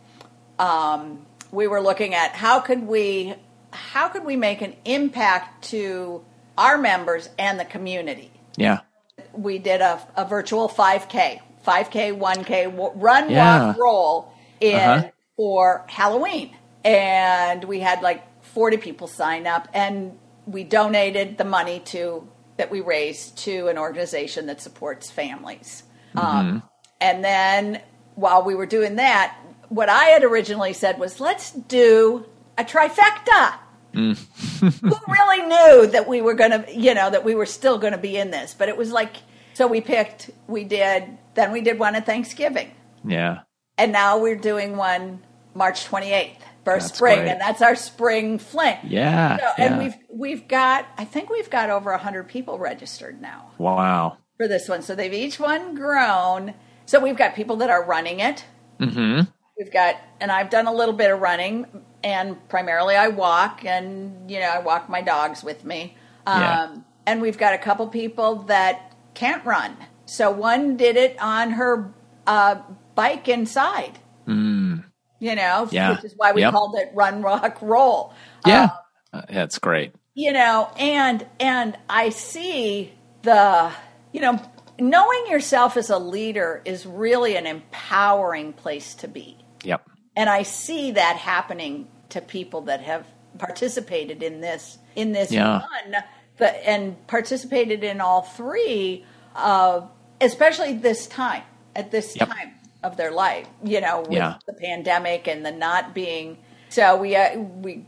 um 0.59 1.25
we 1.51 1.67
were 1.67 1.81
looking 1.81 2.13
at 2.13 2.31
how 2.31 2.59
could 2.59 2.85
we 2.85 3.33
how 3.71 4.07
could 4.07 4.23
we 4.23 4.35
make 4.35 4.61
an 4.61 4.75
impact 4.85 5.65
to 5.65 6.23
our 6.57 6.77
members 6.77 7.29
and 7.37 7.59
the 7.59 7.65
community 7.65 8.31
yeah 8.57 8.79
we 9.33 9.57
did 9.57 9.81
a, 9.81 10.05
a 10.15 10.25
virtual 10.25 10.69
5k 10.69 11.41
5K, 11.65 12.17
1K, 12.17 12.91
run, 12.95 13.29
yeah. 13.29 13.67
walk, 13.67 13.77
roll 13.77 14.33
in 14.59 14.79
uh-huh. 14.79 15.09
for 15.35 15.83
Halloween. 15.87 16.55
And 16.83 17.63
we 17.63 17.79
had 17.79 18.01
like 18.01 18.23
40 18.43 18.77
people 18.77 19.07
sign 19.07 19.47
up 19.47 19.67
and 19.73 20.17
we 20.45 20.63
donated 20.63 21.37
the 21.37 21.43
money 21.43 21.79
to 21.85 22.27
that 22.57 22.71
we 22.71 22.79
raised 22.79 23.37
to 23.39 23.67
an 23.67 23.77
organization 23.77 24.45
that 24.45 24.61
supports 24.61 25.09
families. 25.09 25.83
Mm-hmm. 26.15 26.37
Um, 26.37 26.63
and 27.01 27.23
then 27.23 27.81
while 28.15 28.43
we 28.43 28.55
were 28.55 28.65
doing 28.65 28.95
that, 28.95 29.37
what 29.69 29.89
I 29.89 30.05
had 30.05 30.23
originally 30.23 30.73
said 30.73 30.99
was, 30.99 31.19
let's 31.19 31.51
do 31.51 32.25
a 32.57 32.63
trifecta. 32.63 33.55
Mm. 33.93 34.17
Who 34.81 35.13
really 35.13 35.41
knew 35.47 35.91
that 35.91 36.07
we 36.07 36.21
were 36.21 36.33
going 36.33 36.51
to, 36.51 36.65
you 36.73 36.93
know, 36.93 37.09
that 37.09 37.23
we 37.23 37.35
were 37.35 37.45
still 37.45 37.77
going 37.77 37.93
to 37.93 37.99
be 37.99 38.17
in 38.17 38.31
this? 38.31 38.53
But 38.53 38.69
it 38.69 38.77
was 38.77 38.91
like, 38.91 39.17
so 39.53 39.67
we 39.67 39.81
picked, 39.81 40.31
we 40.47 40.63
did 40.63 41.17
then 41.35 41.51
we 41.51 41.61
did 41.61 41.77
one 41.77 41.95
at 41.95 42.05
Thanksgiving. 42.05 42.71
Yeah. 43.03 43.41
And 43.77 43.91
now 43.91 44.17
we're 44.17 44.37
doing 44.37 44.75
one 44.77 45.21
March 45.53 45.87
28th 45.87 46.37
for 46.63 46.73
that's 46.73 46.93
spring, 46.93 47.19
great. 47.19 47.29
and 47.29 47.39
that's 47.41 47.61
our 47.61 47.75
spring 47.75 48.39
fling. 48.39 48.77
Yeah, 48.83 49.37
so, 49.37 49.51
And 49.57 49.77
we've 49.77 49.95
we've 50.09 50.47
got 50.47 50.87
I 50.97 51.05
think 51.05 51.29
we've 51.29 51.49
got 51.49 51.69
over 51.69 51.95
hundred 51.95 52.27
people 52.27 52.57
registered 52.57 53.21
now. 53.21 53.51
Wow. 53.57 54.17
For 54.37 54.47
this 54.47 54.67
one, 54.67 54.81
so 54.81 54.95
they've 54.95 55.13
each 55.13 55.39
one 55.39 55.75
grown. 55.75 56.53
So 56.85 56.99
we've 56.99 57.17
got 57.17 57.35
people 57.35 57.55
that 57.57 57.69
are 57.69 57.83
running 57.83 58.19
it. 58.19 58.43
Mm-hmm. 58.79 59.21
We've 59.57 59.71
got, 59.71 59.95
and 60.19 60.29
I've 60.31 60.49
done 60.49 60.67
a 60.67 60.73
little 60.73 60.93
bit 60.93 61.09
of 61.09 61.21
running, 61.21 61.65
and 62.03 62.47
primarily 62.49 62.95
I 62.95 63.07
walk, 63.07 63.63
and 63.63 64.29
you 64.29 64.39
know 64.39 64.49
I 64.49 64.59
walk 64.59 64.89
my 64.89 65.01
dogs 65.01 65.43
with 65.43 65.63
me. 65.63 65.95
Um, 66.27 66.41
yeah. 66.41 66.75
And 67.07 67.21
we've 67.21 67.37
got 67.37 67.53
a 67.53 67.57
couple 67.57 67.87
people 67.87 68.43
that 68.43 68.93
can't 69.13 69.45
run, 69.45 69.77
so 70.05 70.31
one 70.31 70.75
did 70.75 70.97
it 70.97 71.17
on 71.21 71.51
her 71.51 71.93
uh, 72.27 72.55
bike 72.95 73.29
inside. 73.29 73.97
Mm. 74.27 74.83
You 75.19 75.35
know, 75.35 75.69
yeah. 75.71 75.95
which 75.95 76.03
is 76.03 76.13
why 76.17 76.33
we 76.33 76.41
yep. 76.41 76.51
called 76.51 76.75
it 76.75 76.91
Run 76.93 77.21
Rock 77.21 77.57
Roll. 77.61 78.13
Yeah, 78.45 78.71
uh, 79.13 79.21
that's 79.29 79.59
great. 79.59 79.93
You 80.13 80.33
know, 80.33 80.69
and 80.77 81.25
and 81.39 81.77
I 81.89 82.09
see 82.09 82.93
the 83.21 83.71
you 84.15 84.21
know 84.21 84.39
knowing 84.79 85.27
yourself 85.27 85.75
as 85.75 85.89
a 85.89 85.97
leader 85.97 86.61
is 86.63 86.85
really 86.85 87.35
an 87.35 87.45
empowering 87.45 88.53
place 88.53 88.95
to 88.95 89.09
be. 89.09 89.37
Yep. 89.63 89.89
And 90.15 90.29
I 90.29 90.43
see 90.43 90.91
that 90.91 91.17
happening 91.17 91.89
to 92.09 92.21
people 92.21 92.61
that 92.61 92.81
have 92.81 93.05
participated 93.37 94.23
in 94.23 94.39
this 94.39 94.77
in 94.95 95.11
this 95.11 95.31
yeah. 95.31 95.59
run 95.59 96.03
the, 96.37 96.69
and 96.69 97.07
participated 97.07 97.83
in 97.83 97.99
all 97.99 98.21
three 98.21 99.05
of 99.35 99.89
especially 100.21 100.73
this 100.73 101.07
time 101.07 101.43
at 101.75 101.91
this 101.91 102.15
yep. 102.15 102.29
time 102.29 102.53
of 102.81 102.95
their 102.95 103.11
life 103.11 103.45
you 103.61 103.81
know 103.81 103.99
with 104.01 104.13
yeah. 104.13 104.37
the 104.47 104.53
pandemic 104.53 105.27
and 105.27 105.45
the 105.45 105.51
not 105.51 105.93
being 105.93 106.37
so 106.69 106.95
we 106.95 107.17
uh, 107.17 107.37
we 107.37 107.85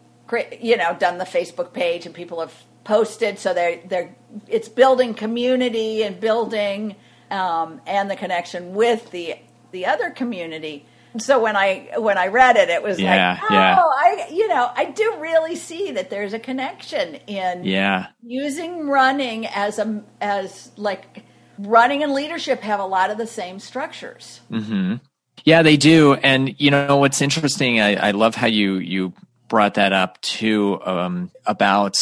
you 0.59 0.77
know 0.77 0.95
done 0.99 1.17
the 1.17 1.25
facebook 1.25 1.73
page 1.73 2.05
and 2.05 2.13
people 2.13 2.39
have 2.39 2.53
posted 2.83 3.37
so 3.37 3.53
they're 3.53 3.79
they're 3.87 4.15
it's 4.47 4.69
building 4.69 5.13
community 5.13 6.03
and 6.03 6.19
building 6.19 6.95
um, 7.29 7.81
and 7.85 8.09
the 8.09 8.15
connection 8.15 8.73
with 8.73 9.11
the 9.11 9.35
the 9.71 9.85
other 9.85 10.09
community 10.09 10.85
so 11.19 11.41
when 11.41 11.55
I 11.55 11.89
when 11.97 12.17
I 12.17 12.27
read 12.27 12.57
it, 12.57 12.69
it 12.69 12.83
was 12.83 12.99
yeah, 12.99 13.39
like, 13.39 13.51
oh, 13.51 13.53
yeah. 13.53 13.77
I 13.79 14.27
you 14.31 14.47
know 14.47 14.71
I 14.75 14.85
do 14.85 15.15
really 15.19 15.55
see 15.55 15.91
that 15.91 16.09
there's 16.09 16.33
a 16.33 16.39
connection 16.39 17.15
in 17.27 17.63
yeah 17.63 18.07
using 18.21 18.87
running 18.87 19.47
as 19.47 19.79
a 19.79 20.03
as 20.21 20.71
like 20.75 21.23
running 21.57 22.03
and 22.03 22.13
leadership 22.13 22.61
have 22.61 22.79
a 22.79 22.85
lot 22.85 23.09
of 23.09 23.17
the 23.17 23.27
same 23.27 23.59
structures. 23.59 24.41
Mm-hmm. 24.51 24.95
Yeah, 25.43 25.61
they 25.61 25.77
do. 25.77 26.15
And 26.15 26.59
you 26.59 26.71
know 26.71 26.97
what's 26.97 27.21
interesting? 27.21 27.79
I, 27.79 28.09
I 28.09 28.11
love 28.11 28.35
how 28.35 28.47
you 28.47 28.75
you 28.75 29.13
brought 29.47 29.75
that 29.75 29.93
up 29.93 30.21
too 30.21 30.79
um, 30.85 31.31
about. 31.45 31.97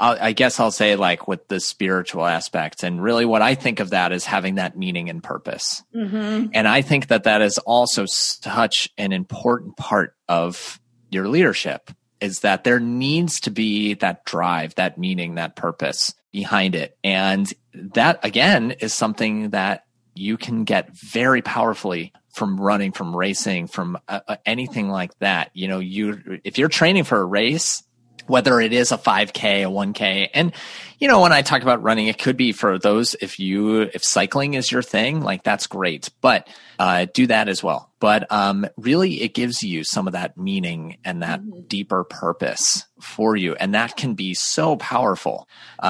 I 0.00 0.30
guess 0.30 0.60
I'll 0.60 0.70
say 0.70 0.94
like 0.94 1.26
with 1.26 1.48
the 1.48 1.58
spiritual 1.58 2.24
aspect, 2.24 2.84
and 2.84 3.02
really 3.02 3.24
what 3.24 3.42
I 3.42 3.56
think 3.56 3.80
of 3.80 3.90
that 3.90 4.12
is 4.12 4.24
having 4.24 4.54
that 4.54 4.78
meaning 4.78 5.10
and 5.10 5.20
purpose. 5.20 5.82
Mm-hmm. 5.92 6.50
And 6.54 6.68
I 6.68 6.82
think 6.82 7.08
that 7.08 7.24
that 7.24 7.42
is 7.42 7.58
also 7.58 8.04
such 8.06 8.88
an 8.96 9.12
important 9.12 9.76
part 9.76 10.14
of 10.28 10.78
your 11.10 11.26
leadership 11.26 11.90
is 12.20 12.40
that 12.40 12.62
there 12.62 12.78
needs 12.78 13.40
to 13.40 13.50
be 13.50 13.94
that 13.94 14.24
drive, 14.24 14.74
that 14.76 14.98
meaning, 14.98 15.34
that 15.34 15.56
purpose 15.56 16.14
behind 16.30 16.76
it. 16.76 16.96
And 17.02 17.52
that 17.72 18.24
again 18.24 18.72
is 18.72 18.94
something 18.94 19.50
that 19.50 19.84
you 20.14 20.36
can 20.36 20.64
get 20.64 20.90
very 20.92 21.42
powerfully 21.42 22.12
from 22.38 22.60
running, 22.60 22.92
from 22.92 23.14
racing, 23.14 23.66
from 23.66 23.98
uh, 24.08 24.20
uh 24.26 24.36
anything 24.46 24.88
like 24.88 25.18
that. 25.18 25.50
You 25.52 25.68
know, 25.68 25.80
you 25.80 26.40
if 26.44 26.56
you're 26.56 26.68
training 26.68 27.04
for 27.04 27.20
a 27.20 27.24
race, 27.24 27.82
whether 28.28 28.60
it 28.60 28.72
is 28.72 28.92
a 28.92 28.98
5k 28.98 29.64
a 29.64 29.70
1k 29.70 30.28
and 30.34 30.52
you 30.98 31.08
know 31.08 31.20
when 31.20 31.32
i 31.32 31.42
talk 31.42 31.62
about 31.62 31.82
running 31.82 32.06
it 32.06 32.18
could 32.18 32.36
be 32.36 32.52
for 32.52 32.78
those 32.78 33.16
if 33.20 33.40
you 33.40 33.80
if 33.80 34.04
cycling 34.04 34.54
is 34.54 34.70
your 34.70 34.82
thing 34.82 35.20
like 35.22 35.42
that's 35.42 35.66
great 35.66 36.10
but 36.20 36.48
uh, 36.78 37.06
do 37.12 37.26
that 37.26 37.48
as 37.48 37.62
well 37.62 37.90
but 37.98 38.30
um, 38.30 38.64
really 38.76 39.22
it 39.22 39.34
gives 39.34 39.64
you 39.64 39.82
some 39.82 40.06
of 40.06 40.12
that 40.12 40.36
meaning 40.36 40.96
and 41.04 41.22
that 41.22 41.40
mm-hmm. 41.40 41.62
deeper 41.66 42.04
purpose 42.04 42.84
for 43.00 43.34
you 43.34 43.54
and 43.54 43.74
that 43.74 43.96
can 43.96 44.14
be 44.14 44.34
so 44.34 44.76
powerful 44.76 45.48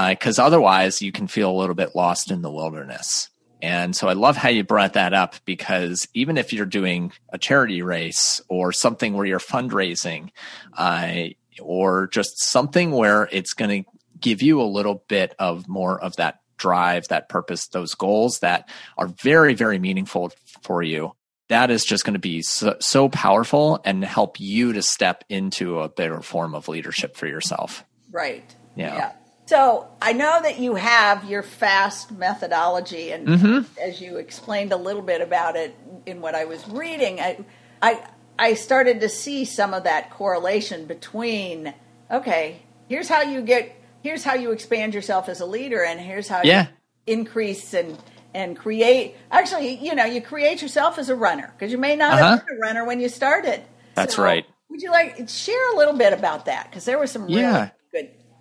because 0.09 0.39
uh, 0.39 0.45
otherwise 0.45 1.03
you 1.03 1.13
can 1.13 1.27
feel 1.27 1.51
a 1.51 1.59
little 1.59 1.75
bit 1.75 1.95
lost 1.95 2.31
in 2.31 2.41
the 2.41 2.51
wilderness 2.51 3.29
and 3.61 3.95
so 3.95 4.09
I 4.09 4.13
love 4.13 4.37
how 4.37 4.49
you 4.49 4.65
brought 4.65 4.93
that 4.93 5.15
up 5.15 5.35
because 5.45 6.07
even 6.15 6.39
if 6.39 6.53
you're 6.53 6.67
doing 6.67 7.13
a 7.31 7.39
charity 7.39 7.83
race 7.83 8.41
or 8.49 8.73
something 8.73 9.15
where 9.15 9.27
you're 9.27 9.39
fundraising, 9.39 10.31
uh, 10.77 11.29
or 11.61 12.07
just 12.09 12.39
something 12.41 12.93
where 12.93 13.29
it's 13.33 13.53
going 13.53 13.85
to 13.85 13.91
give 14.21 14.43
you 14.43 14.61
a 14.61 14.65
little 14.65 15.05
bit 15.09 15.35
of 15.39 15.69
more 15.69 16.01
of 16.01 16.17
that 16.17 16.41
drive, 16.57 17.09
that 17.09 17.29
purpose, 17.29 17.69
those 17.69 17.95
goals 17.95 18.41
that 18.41 18.69
are 18.97 19.07
very, 19.07 19.55
very 19.55 19.79
meaningful 19.79 20.33
for 20.63 20.83
you. 20.83 21.13
That 21.49 21.71
is 21.71 21.85
just 21.85 22.05
going 22.05 22.15
to 22.15 22.21
be 22.21 22.43
so, 22.43 22.77
so 22.81 23.09
powerful 23.09 23.81
and 23.85 24.05
help 24.05 24.39
you 24.39 24.75
to 24.75 24.83
step 24.83 25.25
into 25.29 25.81
a 25.81 25.89
better 25.89 26.21
form 26.21 26.55
of 26.55 26.69
leadership 26.69 27.17
for 27.17 27.27
yourself. 27.27 27.85
Right. 28.11 28.55
Yeah. 28.77 28.95
yeah. 28.95 29.13
So 29.49 29.89
I 30.03 30.13
know 30.13 30.43
that 30.43 30.59
you 30.59 30.75
have 30.75 31.25
your 31.25 31.43
fast 31.43 32.13
methodology, 32.13 33.13
and 33.13 33.27
mm-hmm. 33.27 33.81
as 33.81 33.99
you 33.99 34.19
explained 34.19 34.73
a 34.73 34.77
little 34.77 35.01
bit 35.01 35.23
about 35.23 35.57
it 35.57 35.75
in 36.05 36.21
what 36.21 36.35
I 36.35 36.45
was 36.45 36.69
reading, 36.69 37.19
I, 37.19 37.39
I, 37.81 38.05
I 38.39 38.53
started 38.53 39.01
to 39.01 39.09
see 39.09 39.47
some 39.47 39.73
of 39.73 39.85
that 39.85 40.11
correlation 40.11 40.85
between 40.85 41.73
okay, 42.11 42.61
here's 42.91 43.09
how 43.09 43.23
you 43.23 43.41
get, 43.41 43.75
here's 44.03 44.23
how 44.23 44.35
you 44.35 44.51
expand 44.51 44.93
yourself 44.93 45.31
as 45.31 45.41
a 45.41 45.47
leader, 45.47 45.83
and 45.83 45.99
here's 45.99 46.29
how 46.29 46.43
yeah. 46.45 46.67
you 47.07 47.15
increase 47.19 47.73
and 47.73 47.97
and 48.35 48.55
create. 48.55 49.17
Actually, 49.31 49.77
you 49.77 49.95
know, 49.95 50.05
you 50.05 50.21
create 50.21 50.61
yourself 50.61 50.99
as 50.99 51.09
a 51.09 51.17
runner 51.17 51.55
because 51.57 51.73
you 51.73 51.79
may 51.79 51.97
not 51.97 52.13
uh-huh. 52.13 52.31
have 52.37 52.47
been 52.47 52.59
a 52.59 52.61
runner 52.61 52.85
when 52.85 53.01
you 53.01 53.09
started. 53.09 53.63
That's 53.95 54.17
so, 54.17 54.25
right. 54.25 54.45
Would 54.69 54.83
you 54.83 54.91
like 54.91 55.27
share 55.27 55.73
a 55.73 55.77
little 55.79 55.95
bit 55.95 56.13
about 56.13 56.45
that? 56.45 56.69
Because 56.69 56.85
there 56.85 56.99
was 56.99 57.11
some 57.11 57.23
really 57.23 57.41
yeah. 57.41 57.71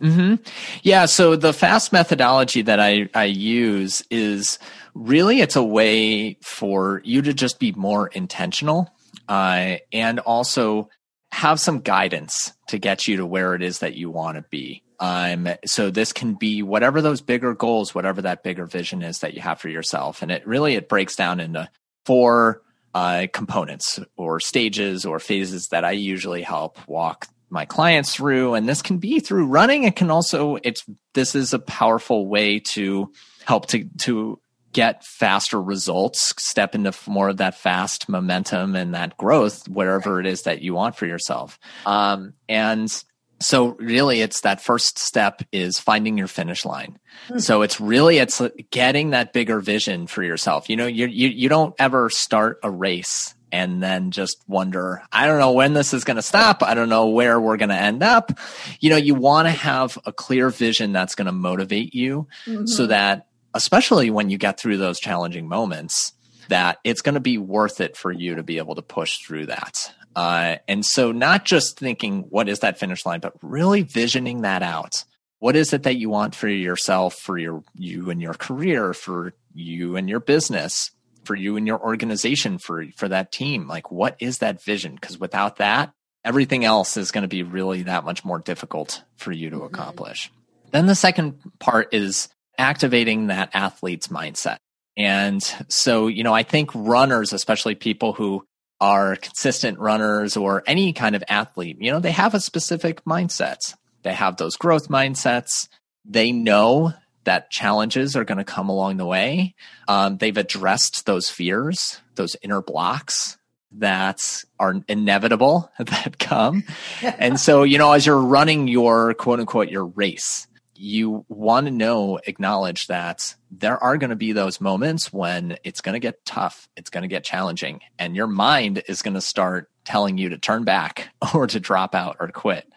Mm-hmm. 0.01 0.35
Yeah. 0.83 1.05
So 1.05 1.35
the 1.35 1.53
fast 1.53 1.91
methodology 1.91 2.61
that 2.63 2.79
I, 2.79 3.09
I 3.13 3.25
use 3.25 4.03
is 4.11 4.59
really 4.93 5.41
it's 5.41 5.55
a 5.55 5.63
way 5.63 6.37
for 6.41 7.01
you 7.03 7.21
to 7.23 7.33
just 7.33 7.59
be 7.59 7.71
more 7.71 8.07
intentional 8.07 8.93
uh, 9.27 9.77
and 9.91 10.19
also 10.19 10.89
have 11.31 11.59
some 11.59 11.79
guidance 11.79 12.53
to 12.67 12.77
get 12.77 13.07
you 13.07 13.17
to 13.17 13.25
where 13.25 13.53
it 13.53 13.61
is 13.61 13.79
that 13.79 13.95
you 13.95 14.09
want 14.09 14.37
to 14.37 14.45
be. 14.49 14.83
Um, 14.99 15.47
so 15.65 15.91
this 15.91 16.11
can 16.11 16.33
be 16.33 16.63
whatever 16.63 17.01
those 17.01 17.21
bigger 17.21 17.53
goals, 17.53 17.93
whatever 17.93 18.21
that 18.23 18.43
bigger 18.43 18.65
vision 18.65 19.03
is 19.03 19.19
that 19.19 19.33
you 19.33 19.41
have 19.41 19.59
for 19.59 19.69
yourself. 19.69 20.21
And 20.21 20.31
it 20.31 20.47
really, 20.47 20.75
it 20.75 20.89
breaks 20.89 21.15
down 21.15 21.39
into 21.39 21.69
four 22.05 22.61
uh, 22.95 23.27
components 23.31 23.99
or 24.15 24.39
stages 24.39 25.05
or 25.05 25.19
phases 25.19 25.67
that 25.67 25.85
I 25.85 25.91
usually 25.91 26.41
help 26.41 26.79
walk 26.87 27.27
my 27.49 27.65
clients 27.65 28.15
through 28.15 28.53
and 28.53 28.67
this 28.67 28.81
can 28.81 28.97
be 28.97 29.19
through 29.19 29.47
running. 29.47 29.83
It 29.83 29.95
can 29.95 30.11
also 30.11 30.57
it's 30.63 30.83
this 31.13 31.35
is 31.35 31.53
a 31.53 31.59
powerful 31.59 32.27
way 32.27 32.59
to 32.71 33.11
help 33.45 33.67
to 33.67 33.85
to 33.99 34.39
get 34.73 35.03
faster 35.03 35.61
results 35.61 36.33
step 36.37 36.75
into 36.75 36.93
more 37.07 37.29
of 37.29 37.37
that 37.37 37.55
fast 37.55 38.09
momentum 38.09 38.75
and 38.75 38.93
that 38.93 39.17
growth 39.17 39.67
whatever 39.67 40.19
it 40.19 40.27
is 40.27 40.43
that 40.43 40.61
you 40.61 40.73
want 40.73 40.95
for 40.95 41.05
yourself. 41.05 41.57
Um, 41.85 42.33
and 42.49 42.91
so 43.39 43.69
really 43.79 44.21
it's 44.21 44.41
that 44.41 44.61
first 44.61 44.99
step 44.99 45.41
is 45.51 45.79
finding 45.79 46.17
your 46.17 46.27
finish 46.27 46.65
line. 46.65 46.99
Mm-hmm. 47.27 47.39
so 47.39 47.63
it's 47.63 47.81
really 47.81 48.17
it's 48.19 48.41
getting 48.69 49.09
that 49.11 49.33
bigger 49.33 49.59
vision 49.59 50.05
for 50.05 50.21
yourself. 50.21 50.69
You 50.69 50.75
know 50.75 50.85
you, 50.85 51.07
you 51.07 51.29
you 51.29 51.49
don't 51.49 51.73
ever 51.79 52.09
start 52.09 52.59
a 52.61 52.69
race 52.69 53.33
and 53.51 53.81
then 53.81 54.11
just 54.11 54.43
wonder, 54.47 55.01
I 55.11 55.25
don't 55.25 55.39
know 55.39 55.53
when 55.53 55.73
this 55.73 55.93
is 55.93 56.03
going 56.03 56.17
to 56.17 56.21
stop. 56.21 56.63
I 56.63 56.73
don't 56.73 56.89
know 56.89 57.07
where 57.09 57.39
we're 57.39 57.57
going 57.57 57.69
to 57.69 57.75
end 57.75 58.03
up. 58.03 58.37
You 58.79 58.89
know, 58.89 58.97
you 58.97 59.15
want 59.15 59.47
to 59.47 59.51
have 59.51 59.97
a 60.05 60.11
clear 60.11 60.49
vision 60.49 60.91
that's 60.91 61.15
going 61.15 61.27
to 61.27 61.31
motivate 61.31 61.95
you 61.95 62.27
mm-hmm. 62.45 62.65
so 62.65 62.87
that, 62.87 63.27
especially 63.53 64.09
when 64.09 64.29
you 64.29 64.37
get 64.37 64.59
through 64.59 64.77
those 64.77 64.99
challenging 64.99 65.47
moments, 65.47 66.13
that 66.49 66.79
it's 66.83 67.01
going 67.01 67.15
to 67.15 67.21
be 67.21 67.37
worth 67.37 67.81
it 67.81 67.97
for 67.97 68.11
you 68.11 68.35
to 68.35 68.43
be 68.43 68.57
able 68.57 68.75
to 68.75 68.81
push 68.81 69.17
through 69.25 69.47
that. 69.47 69.93
Uh, 70.15 70.57
and 70.67 70.85
so, 70.85 71.11
not 71.11 71.45
just 71.45 71.77
thinking, 71.77 72.21
what 72.29 72.49
is 72.49 72.59
that 72.59 72.79
finish 72.79 73.05
line, 73.05 73.19
but 73.19 73.33
really 73.41 73.83
visioning 73.83 74.41
that 74.41 74.63
out. 74.63 75.03
What 75.39 75.55
is 75.55 75.73
it 75.73 75.83
that 75.83 75.97
you 75.97 76.09
want 76.09 76.33
for 76.33 76.47
yourself, 76.47 77.13
for 77.13 77.37
your 77.37 77.63
you 77.75 78.09
and 78.09 78.19
your 78.19 78.33
career, 78.33 78.93
for 78.93 79.33
you 79.53 79.95
and 79.95 80.09
your 80.09 80.19
business? 80.19 80.89
For 81.27 81.35
you 81.35 81.57
and 81.57 81.67
your 81.67 81.79
organization 81.79 82.57
for 82.57 82.85
for 82.95 83.09
that 83.09 83.31
team? 83.31 83.67
Like 83.67 83.91
what 83.91 84.15
is 84.19 84.39
that 84.39 84.63
vision? 84.63 84.95
Because 84.95 85.19
without 85.19 85.57
that 85.57 85.91
everything 86.27 86.65
else 86.65 86.97
is 86.97 87.11
going 87.11 87.21
to 87.21 87.27
be 87.27 87.43
really 87.43 87.83
that 87.83 88.03
much 88.03 88.25
more 88.25 88.39
difficult 88.39 89.03
for 89.15 89.31
you 89.31 89.49
to 89.49 89.57
mm-hmm. 89.57 89.65
accomplish. 89.65 90.31
Then 90.71 90.85
the 90.85 90.95
second 90.95 91.39
part 91.59 91.93
is 91.93 92.27
activating 92.57 93.27
that 93.27 93.51
athlete's 93.53 94.07
mindset. 94.07 94.57
And 94.97 95.43
so 95.69 96.07
you 96.07 96.23
know 96.23 96.33
i 96.33 96.43
think 96.43 96.71
runners 96.73 97.31
especially 97.33 97.75
people 97.75 98.13
who 98.13 98.43
are 98.81 99.15
consistent 99.15 99.79
runners 99.79 100.35
or 100.35 100.63
any 100.67 100.93
kind 100.93 101.15
of 101.15 101.23
athlete 101.27 101.77
you 101.79 101.91
know 101.91 101.99
they 101.99 102.11
have 102.11 102.33
a 102.33 102.39
specific 102.39 103.03
mindset. 103.05 103.75
They 104.03 104.13
have 104.13 104.37
those 104.37 104.55
growth 104.55 104.87
mindsets. 104.87 105.67
They 106.05 106.31
know 106.31 106.93
that 107.27 107.51
challenges 107.51 108.15
are 108.15 108.23
going 108.23 108.37
to 108.37 108.45
come 108.45 108.69
along 108.69 108.95
the 108.95 109.05
way. 109.05 109.53
Um, 109.89 110.17
they've 110.17 110.37
addressed 110.37 111.05
those 111.05 111.29
fears, 111.29 111.99
those 112.15 112.37
inner 112.41 112.61
blocks 112.61 113.37
that 113.73 114.21
are 114.57 114.75
inevitable 114.87 115.69
that 115.77 116.19
come. 116.19 116.63
and 117.01 117.37
so, 117.37 117.63
you 117.63 117.77
know, 117.77 117.91
as 117.91 118.05
you're 118.05 118.17
running 118.17 118.69
your 118.69 119.13
quote 119.13 119.41
unquote, 119.41 119.67
your 119.67 119.87
race, 119.87 120.47
you 120.73 121.25
want 121.27 121.67
to 121.67 121.71
know, 121.71 122.17
acknowledge 122.27 122.87
that 122.87 123.35
there 123.51 123.77
are 123.83 123.97
going 123.97 124.11
to 124.11 124.15
be 124.15 124.31
those 124.31 124.61
moments 124.61 125.11
when 125.11 125.57
it's 125.65 125.81
going 125.81 125.93
to 125.93 125.99
get 125.99 126.23
tough, 126.23 126.69
it's 126.77 126.89
going 126.89 127.01
to 127.01 127.09
get 127.09 127.25
challenging, 127.25 127.81
and 127.99 128.15
your 128.15 128.27
mind 128.27 128.83
is 128.87 129.01
going 129.01 129.15
to 129.15 129.21
start 129.21 129.69
telling 129.87 130.17
you 130.17 130.29
to 130.29 130.37
turn 130.37 130.65
back 130.65 131.09
or 131.33 131.47
to 131.47 131.59
drop 131.59 131.95
out 131.95 132.17
or 132.19 132.27
to 132.27 132.33
quit. 132.33 132.69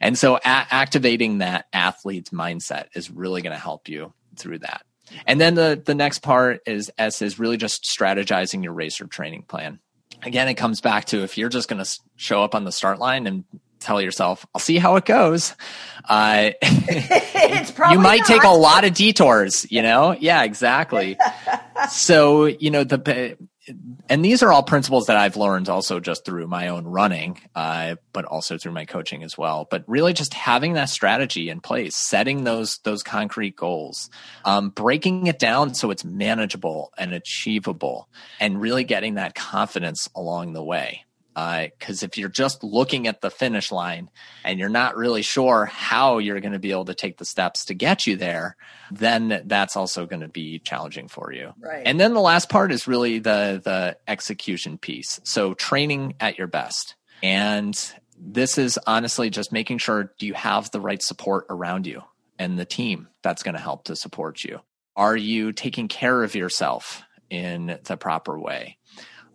And 0.00 0.18
so 0.18 0.36
a- 0.36 0.40
activating 0.44 1.38
that 1.38 1.66
athlete's 1.72 2.30
mindset 2.30 2.86
is 2.94 3.10
really 3.10 3.42
going 3.42 3.54
to 3.54 3.62
help 3.62 3.88
you 3.88 4.12
through 4.36 4.60
that. 4.60 4.82
And 5.26 5.40
then 5.40 5.54
the, 5.54 5.80
the 5.82 5.94
next 5.94 6.18
part 6.18 6.62
is 6.66 6.90
S 6.98 7.22
is 7.22 7.38
really 7.38 7.56
just 7.56 7.84
strategizing 7.84 8.64
your 8.64 8.72
racer 8.72 9.06
training 9.06 9.42
plan. 9.42 9.78
Again, 10.22 10.48
it 10.48 10.54
comes 10.54 10.80
back 10.80 11.04
to 11.06 11.22
if 11.22 11.38
you're 11.38 11.50
just 11.50 11.68
going 11.68 11.82
to 11.82 12.00
show 12.16 12.42
up 12.42 12.54
on 12.54 12.64
the 12.64 12.72
start 12.72 12.98
line 12.98 13.26
and 13.26 13.44
tell 13.78 14.00
yourself, 14.00 14.46
I'll 14.54 14.60
see 14.60 14.78
how 14.78 14.96
it 14.96 15.04
goes. 15.04 15.54
Uh, 16.08 16.50
you 16.62 17.98
might 17.98 18.20
not. 18.20 18.26
take 18.26 18.42
a 18.42 18.48
lot 18.48 18.84
of 18.84 18.94
detours, 18.94 19.70
you 19.70 19.82
know? 19.82 20.16
Yeah, 20.18 20.42
exactly. 20.42 21.18
so, 21.90 22.46
you 22.46 22.70
know, 22.70 22.82
the, 22.82 23.36
and 24.08 24.24
these 24.24 24.42
are 24.42 24.52
all 24.52 24.62
principles 24.62 25.06
that 25.06 25.16
I've 25.16 25.36
learned 25.36 25.68
also 25.68 26.00
just 26.00 26.24
through 26.24 26.46
my 26.46 26.68
own 26.68 26.84
running, 26.84 27.40
uh, 27.54 27.96
but 28.12 28.24
also 28.24 28.58
through 28.58 28.72
my 28.72 28.84
coaching 28.84 29.22
as 29.22 29.36
well. 29.36 29.66
But 29.70 29.84
really, 29.86 30.12
just 30.12 30.34
having 30.34 30.74
that 30.74 30.88
strategy 30.88 31.48
in 31.48 31.60
place, 31.60 31.96
setting 31.96 32.44
those 32.44 32.78
those 32.84 33.02
concrete 33.02 33.56
goals, 33.56 34.10
um, 34.44 34.70
breaking 34.70 35.26
it 35.26 35.38
down 35.38 35.74
so 35.74 35.90
it's 35.90 36.04
manageable 36.04 36.92
and 36.98 37.12
achievable, 37.12 38.08
and 38.40 38.60
really 38.60 38.84
getting 38.84 39.14
that 39.14 39.34
confidence 39.34 40.08
along 40.14 40.52
the 40.52 40.64
way 40.64 41.05
because 41.36 42.02
uh, 42.02 42.06
if 42.06 42.16
you're 42.16 42.30
just 42.30 42.64
looking 42.64 43.06
at 43.06 43.20
the 43.20 43.30
finish 43.30 43.70
line 43.70 44.08
and 44.42 44.58
you're 44.58 44.70
not 44.70 44.96
really 44.96 45.20
sure 45.20 45.66
how 45.66 46.16
you're 46.16 46.40
going 46.40 46.54
to 46.54 46.58
be 46.58 46.70
able 46.70 46.86
to 46.86 46.94
take 46.94 47.18
the 47.18 47.26
steps 47.26 47.66
to 47.66 47.74
get 47.74 48.06
you 48.06 48.16
there, 48.16 48.56
then 48.90 49.42
that's 49.44 49.76
also 49.76 50.06
going 50.06 50.22
to 50.22 50.28
be 50.28 50.58
challenging 50.60 51.08
for 51.08 51.32
you. 51.32 51.52
Right. 51.60 51.82
And 51.84 52.00
then 52.00 52.14
the 52.14 52.22
last 52.22 52.48
part 52.48 52.72
is 52.72 52.88
really 52.88 53.18
the 53.18 53.60
the 53.62 53.98
execution 54.08 54.78
piece. 54.78 55.20
So 55.24 55.52
training 55.52 56.14
at 56.20 56.38
your 56.38 56.46
best. 56.46 56.94
And 57.22 57.78
this 58.18 58.56
is 58.56 58.78
honestly 58.86 59.28
just 59.28 59.52
making 59.52 59.76
sure 59.76 60.14
do 60.18 60.26
you 60.26 60.34
have 60.34 60.70
the 60.70 60.80
right 60.80 61.02
support 61.02 61.44
around 61.50 61.86
you 61.86 62.02
and 62.38 62.58
the 62.58 62.64
team 62.64 63.08
that's 63.22 63.42
going 63.42 63.56
to 63.56 63.60
help 63.60 63.84
to 63.84 63.96
support 63.96 64.42
you? 64.42 64.60
Are 64.96 65.16
you 65.16 65.52
taking 65.52 65.88
care 65.88 66.22
of 66.22 66.34
yourself 66.34 67.02
in 67.28 67.78
the 67.84 67.98
proper 67.98 68.38
way? 68.38 68.78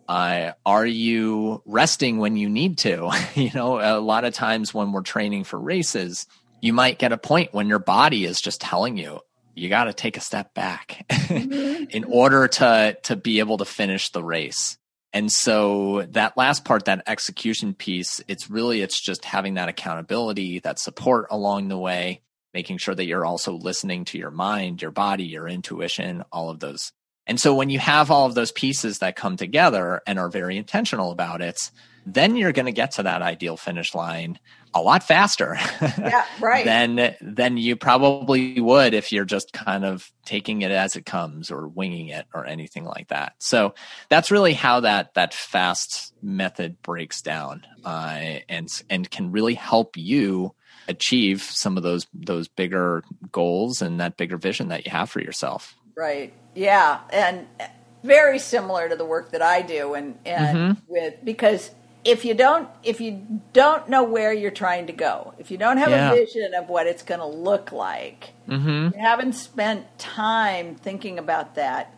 Uh, 0.08 0.52
are 0.66 0.86
you 0.86 1.62
resting 1.64 2.18
when 2.18 2.36
you 2.36 2.48
need 2.48 2.78
to? 2.78 3.10
you 3.34 3.50
know, 3.54 3.78
a 3.80 4.00
lot 4.00 4.24
of 4.24 4.34
times 4.34 4.74
when 4.74 4.92
we're 4.92 5.02
training 5.02 5.44
for 5.44 5.58
races, 5.58 6.26
you 6.60 6.72
might 6.72 6.98
get 6.98 7.12
a 7.12 7.18
point 7.18 7.54
when 7.54 7.68
your 7.68 7.78
body 7.78 8.24
is 8.24 8.40
just 8.40 8.60
telling 8.60 8.96
you 8.96 9.20
you 9.54 9.68
got 9.68 9.84
to 9.84 9.92
take 9.92 10.16
a 10.16 10.20
step 10.20 10.54
back 10.54 11.04
mm-hmm. 11.10 11.84
in 11.90 12.04
order 12.04 12.48
to 12.48 12.96
to 13.02 13.16
be 13.16 13.38
able 13.38 13.58
to 13.58 13.64
finish 13.64 14.10
the 14.10 14.22
race. 14.22 14.78
And 15.12 15.30
so 15.30 16.06
that 16.12 16.38
last 16.38 16.64
part, 16.64 16.86
that 16.86 17.02
execution 17.06 17.74
piece, 17.74 18.22
it's 18.28 18.48
really, 18.48 18.80
it's 18.80 18.98
just 18.98 19.26
having 19.26 19.54
that 19.54 19.68
accountability, 19.68 20.60
that 20.60 20.78
support 20.78 21.26
along 21.30 21.68
the 21.68 21.76
way, 21.76 22.22
making 22.54 22.78
sure 22.78 22.94
that 22.94 23.04
you're 23.04 23.26
also 23.26 23.52
listening 23.52 24.06
to 24.06 24.18
your 24.18 24.30
mind, 24.30 24.80
your 24.80 24.90
body, 24.90 25.24
your 25.24 25.46
intuition, 25.46 26.24
all 26.32 26.48
of 26.48 26.60
those. 26.60 26.92
And 27.26 27.40
so 27.40 27.54
when 27.54 27.70
you 27.70 27.78
have 27.78 28.10
all 28.10 28.26
of 28.26 28.34
those 28.34 28.52
pieces 28.52 28.98
that 28.98 29.16
come 29.16 29.36
together 29.36 30.02
and 30.06 30.18
are 30.18 30.28
very 30.28 30.56
intentional 30.56 31.12
about 31.12 31.40
it, 31.40 31.70
then 32.04 32.36
you're 32.36 32.52
going 32.52 32.66
to 32.66 32.72
get 32.72 32.92
to 32.92 33.04
that 33.04 33.22
ideal 33.22 33.56
finish 33.56 33.94
line 33.94 34.38
a 34.74 34.80
lot 34.80 35.02
faster 35.02 35.56
yeah, 35.82 36.24
right. 36.40 36.64
than 36.64 37.14
than 37.20 37.56
you 37.56 37.76
probably 37.76 38.60
would 38.60 38.94
if 38.94 39.12
you're 39.12 39.24
just 39.24 39.52
kind 39.52 39.84
of 39.84 40.10
taking 40.24 40.62
it 40.62 40.70
as 40.70 40.96
it 40.96 41.04
comes 41.04 41.50
or 41.50 41.68
winging 41.68 42.08
it 42.08 42.26
or 42.32 42.46
anything 42.46 42.84
like 42.84 43.08
that. 43.08 43.34
So 43.38 43.74
that's 44.08 44.30
really 44.30 44.54
how 44.54 44.80
that 44.80 45.14
that 45.14 45.34
fast 45.34 46.14
method 46.22 46.80
breaks 46.82 47.20
down 47.20 47.66
uh, 47.84 48.38
and 48.48 48.68
and 48.88 49.10
can 49.10 49.30
really 49.30 49.54
help 49.54 49.96
you 49.96 50.54
achieve 50.88 51.42
some 51.42 51.76
of 51.76 51.82
those 51.82 52.06
those 52.14 52.48
bigger 52.48 53.04
goals 53.30 53.82
and 53.82 54.00
that 54.00 54.16
bigger 54.16 54.38
vision 54.38 54.68
that 54.68 54.86
you 54.86 54.90
have 54.90 55.10
for 55.10 55.20
yourself. 55.20 55.76
Right. 55.94 56.32
Yeah, 56.54 57.00
and 57.10 57.46
very 58.02 58.38
similar 58.38 58.88
to 58.88 58.96
the 58.96 59.04
work 59.04 59.30
that 59.30 59.42
I 59.42 59.62
do 59.62 59.94
and 59.94 60.18
and 60.24 60.56
mm-hmm. 60.56 60.92
with 60.92 61.24
because 61.24 61.70
if 62.04 62.24
you 62.24 62.34
don't 62.34 62.68
if 62.82 63.00
you 63.00 63.26
don't 63.52 63.88
know 63.88 64.02
where 64.02 64.32
you're 64.32 64.50
trying 64.50 64.86
to 64.88 64.92
go 64.92 65.34
if 65.38 65.50
you 65.50 65.56
don't 65.56 65.76
have 65.76 65.90
yeah. 65.90 66.12
a 66.12 66.14
vision 66.14 66.54
of 66.54 66.68
what 66.68 66.86
it's 66.86 67.02
going 67.02 67.20
to 67.20 67.26
look 67.26 67.70
like 67.70 68.32
mm-hmm. 68.48 68.94
you 68.94 69.00
haven't 69.00 69.34
spent 69.34 69.98
time 69.98 70.74
thinking 70.74 71.18
about 71.18 71.54
that 71.54 71.94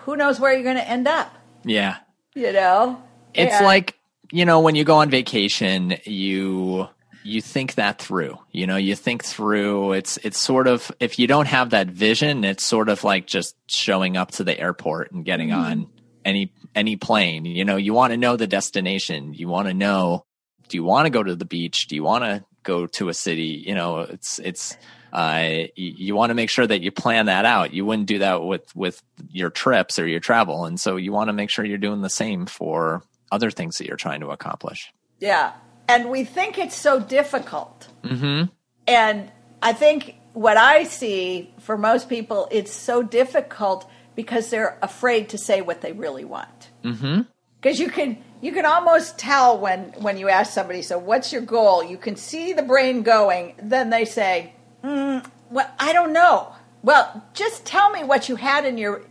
who 0.00 0.16
knows 0.16 0.38
where 0.38 0.52
you're 0.52 0.62
going 0.62 0.76
to 0.76 0.88
end 0.88 1.08
up 1.08 1.34
yeah 1.64 1.96
you 2.34 2.52
know 2.52 3.02
it's 3.34 3.54
and, 3.54 3.64
like 3.64 3.98
you 4.30 4.44
know 4.44 4.60
when 4.60 4.76
you 4.76 4.84
go 4.84 4.96
on 4.96 5.10
vacation 5.10 5.96
you 6.04 6.88
you 7.22 7.42
think 7.42 7.74
that 7.74 7.98
through 7.98 8.38
you 8.50 8.66
know 8.66 8.76
you 8.76 8.96
think 8.96 9.24
through 9.24 9.92
it's 9.92 10.16
it's 10.18 10.38
sort 10.38 10.66
of 10.66 10.90
if 11.00 11.18
you 11.18 11.26
don't 11.26 11.46
have 11.46 11.70
that 11.70 11.86
vision 11.88 12.44
it's 12.44 12.64
sort 12.64 12.88
of 12.88 13.04
like 13.04 13.26
just 13.26 13.54
showing 13.66 14.16
up 14.16 14.30
to 14.30 14.44
the 14.44 14.58
airport 14.58 15.12
and 15.12 15.24
getting 15.24 15.50
mm-hmm. 15.50 15.60
on 15.60 15.86
any 16.24 16.52
any 16.74 16.96
plane. 16.96 17.44
You 17.44 17.64
know, 17.64 17.76
you 17.76 17.94
want 17.94 18.12
to 18.12 18.16
know 18.16 18.36
the 18.36 18.46
destination. 18.46 19.34
You 19.34 19.48
want 19.48 19.68
to 19.68 19.74
know 19.74 20.24
do 20.68 20.76
you 20.76 20.84
want 20.84 21.06
to 21.06 21.10
go 21.10 21.22
to 21.22 21.34
the 21.34 21.44
beach? 21.44 21.88
Do 21.88 21.96
you 21.96 22.04
want 22.04 22.22
to 22.22 22.44
go 22.62 22.86
to 22.86 23.08
a 23.08 23.14
city? 23.14 23.62
You 23.66 23.74
know, 23.74 24.00
it's 24.00 24.38
it's 24.38 24.76
uh, 25.12 25.64
you, 25.74 25.92
you 25.96 26.14
want 26.14 26.30
to 26.30 26.34
make 26.34 26.50
sure 26.50 26.66
that 26.66 26.80
you 26.80 26.92
plan 26.92 27.26
that 27.26 27.44
out. 27.44 27.74
You 27.74 27.84
wouldn't 27.84 28.06
do 28.06 28.20
that 28.20 28.42
with 28.42 28.74
with 28.76 29.02
your 29.30 29.50
trips 29.50 29.98
or 29.98 30.06
your 30.06 30.20
travel, 30.20 30.64
and 30.64 30.78
so 30.80 30.96
you 30.96 31.12
want 31.12 31.28
to 31.28 31.32
make 31.32 31.50
sure 31.50 31.64
you're 31.64 31.78
doing 31.78 32.02
the 32.02 32.10
same 32.10 32.46
for 32.46 33.02
other 33.32 33.50
things 33.50 33.78
that 33.78 33.86
you're 33.86 33.96
trying 33.96 34.20
to 34.20 34.28
accomplish. 34.28 34.92
Yeah, 35.18 35.52
and 35.90 36.10
we 36.10 36.24
think 36.24 36.58
it's 36.58 36.76
so 36.76 37.00
difficult. 37.00 37.88
Mm-hmm. 38.04 38.44
And 38.86 39.30
I 39.62 39.72
think 39.72 40.16
what 40.32 40.56
I 40.56 40.84
see 40.84 41.52
for 41.58 41.76
most 41.76 42.08
people, 42.08 42.48
it's 42.50 42.72
so 42.72 43.02
difficult 43.02 43.88
because 44.14 44.50
they're 44.50 44.78
afraid 44.82 45.28
to 45.30 45.38
say 45.38 45.60
what 45.60 45.80
they 45.80 45.92
really 45.92 46.24
want. 46.24 46.70
Mm-hmm. 46.84 47.22
Because 47.60 47.78
you 47.78 47.90
can 47.90 48.18
you 48.40 48.52
can 48.52 48.64
almost 48.64 49.18
tell 49.18 49.58
when 49.58 49.92
when 49.98 50.16
you 50.16 50.28
ask 50.28 50.52
somebody, 50.52 50.82
so 50.82 50.98
what's 50.98 51.32
your 51.32 51.42
goal? 51.42 51.84
You 51.84 51.98
can 51.98 52.16
see 52.16 52.52
the 52.52 52.62
brain 52.62 53.02
going. 53.02 53.54
Then 53.62 53.90
they 53.90 54.04
say, 54.04 54.54
mm, 54.82 55.26
well, 55.50 55.70
I 55.78 55.92
don't 55.92 56.12
know. 56.12 56.52
Well, 56.82 57.22
just 57.34 57.66
tell 57.66 57.90
me 57.90 58.02
what 58.04 58.28
you 58.28 58.36
had 58.36 58.64
in 58.64 58.78
your 58.78 59.02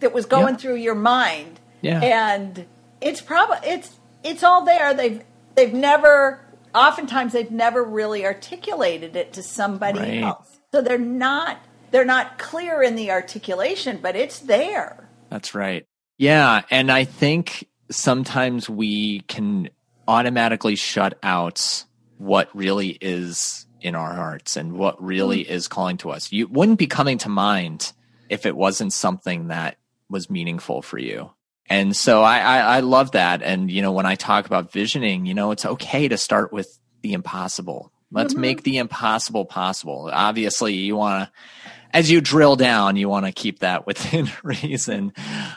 that 0.00 0.12
was 0.12 0.26
going 0.26 0.54
yep. 0.54 0.60
through 0.60 0.76
your 0.76 0.94
mind. 0.94 1.58
Yeah. 1.80 2.00
And 2.00 2.66
it's 3.00 3.20
probably 3.20 3.68
it's 3.68 3.96
it's 4.22 4.44
all 4.44 4.64
there. 4.64 4.94
They've 4.94 5.22
they've 5.56 5.72
never 5.72 6.40
oftentimes 6.74 7.32
they've 7.32 7.50
never 7.50 7.82
really 7.82 8.24
articulated 8.24 9.16
it 9.16 9.32
to 9.32 9.42
somebody 9.42 9.98
right. 9.98 10.22
else. 10.22 10.58
So 10.72 10.82
they're 10.82 10.98
not 10.98 11.58
they're 11.90 12.04
not 12.04 12.38
clear 12.38 12.82
in 12.82 12.96
the 12.96 13.10
articulation, 13.10 13.98
but 14.02 14.16
it's 14.16 14.40
there. 14.40 15.08
That's 15.30 15.54
right. 15.54 15.86
Yeah. 16.18 16.62
And 16.70 16.90
I 16.90 17.04
think 17.04 17.68
sometimes 17.90 18.68
we 18.68 19.20
can 19.20 19.70
automatically 20.08 20.76
shut 20.76 21.18
out 21.22 21.84
what 22.18 22.54
really 22.54 22.90
is 23.00 23.66
in 23.80 23.94
our 23.94 24.14
hearts 24.14 24.56
and 24.56 24.72
what 24.72 25.02
really 25.02 25.44
mm. 25.44 25.48
is 25.48 25.68
calling 25.68 25.96
to 25.98 26.10
us. 26.10 26.32
You 26.32 26.48
wouldn't 26.48 26.78
be 26.78 26.86
coming 26.86 27.18
to 27.18 27.28
mind 27.28 27.92
if 28.28 28.46
it 28.46 28.56
wasn't 28.56 28.92
something 28.92 29.48
that 29.48 29.76
was 30.08 30.30
meaningful 30.30 30.82
for 30.82 30.98
you. 30.98 31.30
And 31.68 31.96
so 31.96 32.22
I, 32.22 32.38
I, 32.38 32.58
I 32.58 32.80
love 32.80 33.12
that. 33.12 33.42
And, 33.42 33.70
you 33.70 33.82
know, 33.82 33.92
when 33.92 34.06
I 34.06 34.14
talk 34.14 34.46
about 34.46 34.72
visioning, 34.72 35.26
you 35.26 35.34
know, 35.34 35.50
it's 35.50 35.66
okay 35.66 36.08
to 36.08 36.16
start 36.16 36.52
with 36.52 36.68
the 37.02 37.12
impossible. 37.12 37.92
Let's 38.12 38.34
mm-hmm. 38.34 38.40
make 38.40 38.62
the 38.62 38.78
impossible 38.78 39.44
possible. 39.44 40.08
Obviously, 40.12 40.74
you 40.74 40.96
want 40.96 41.24
to 41.24 41.32
as 41.92 42.10
you 42.10 42.20
drill 42.20 42.56
down, 42.56 42.96
you 42.96 43.08
want 43.08 43.24
to 43.24 43.32
keep 43.32 43.60
that 43.60 43.86
within 43.86 44.30
reason. 44.42 45.12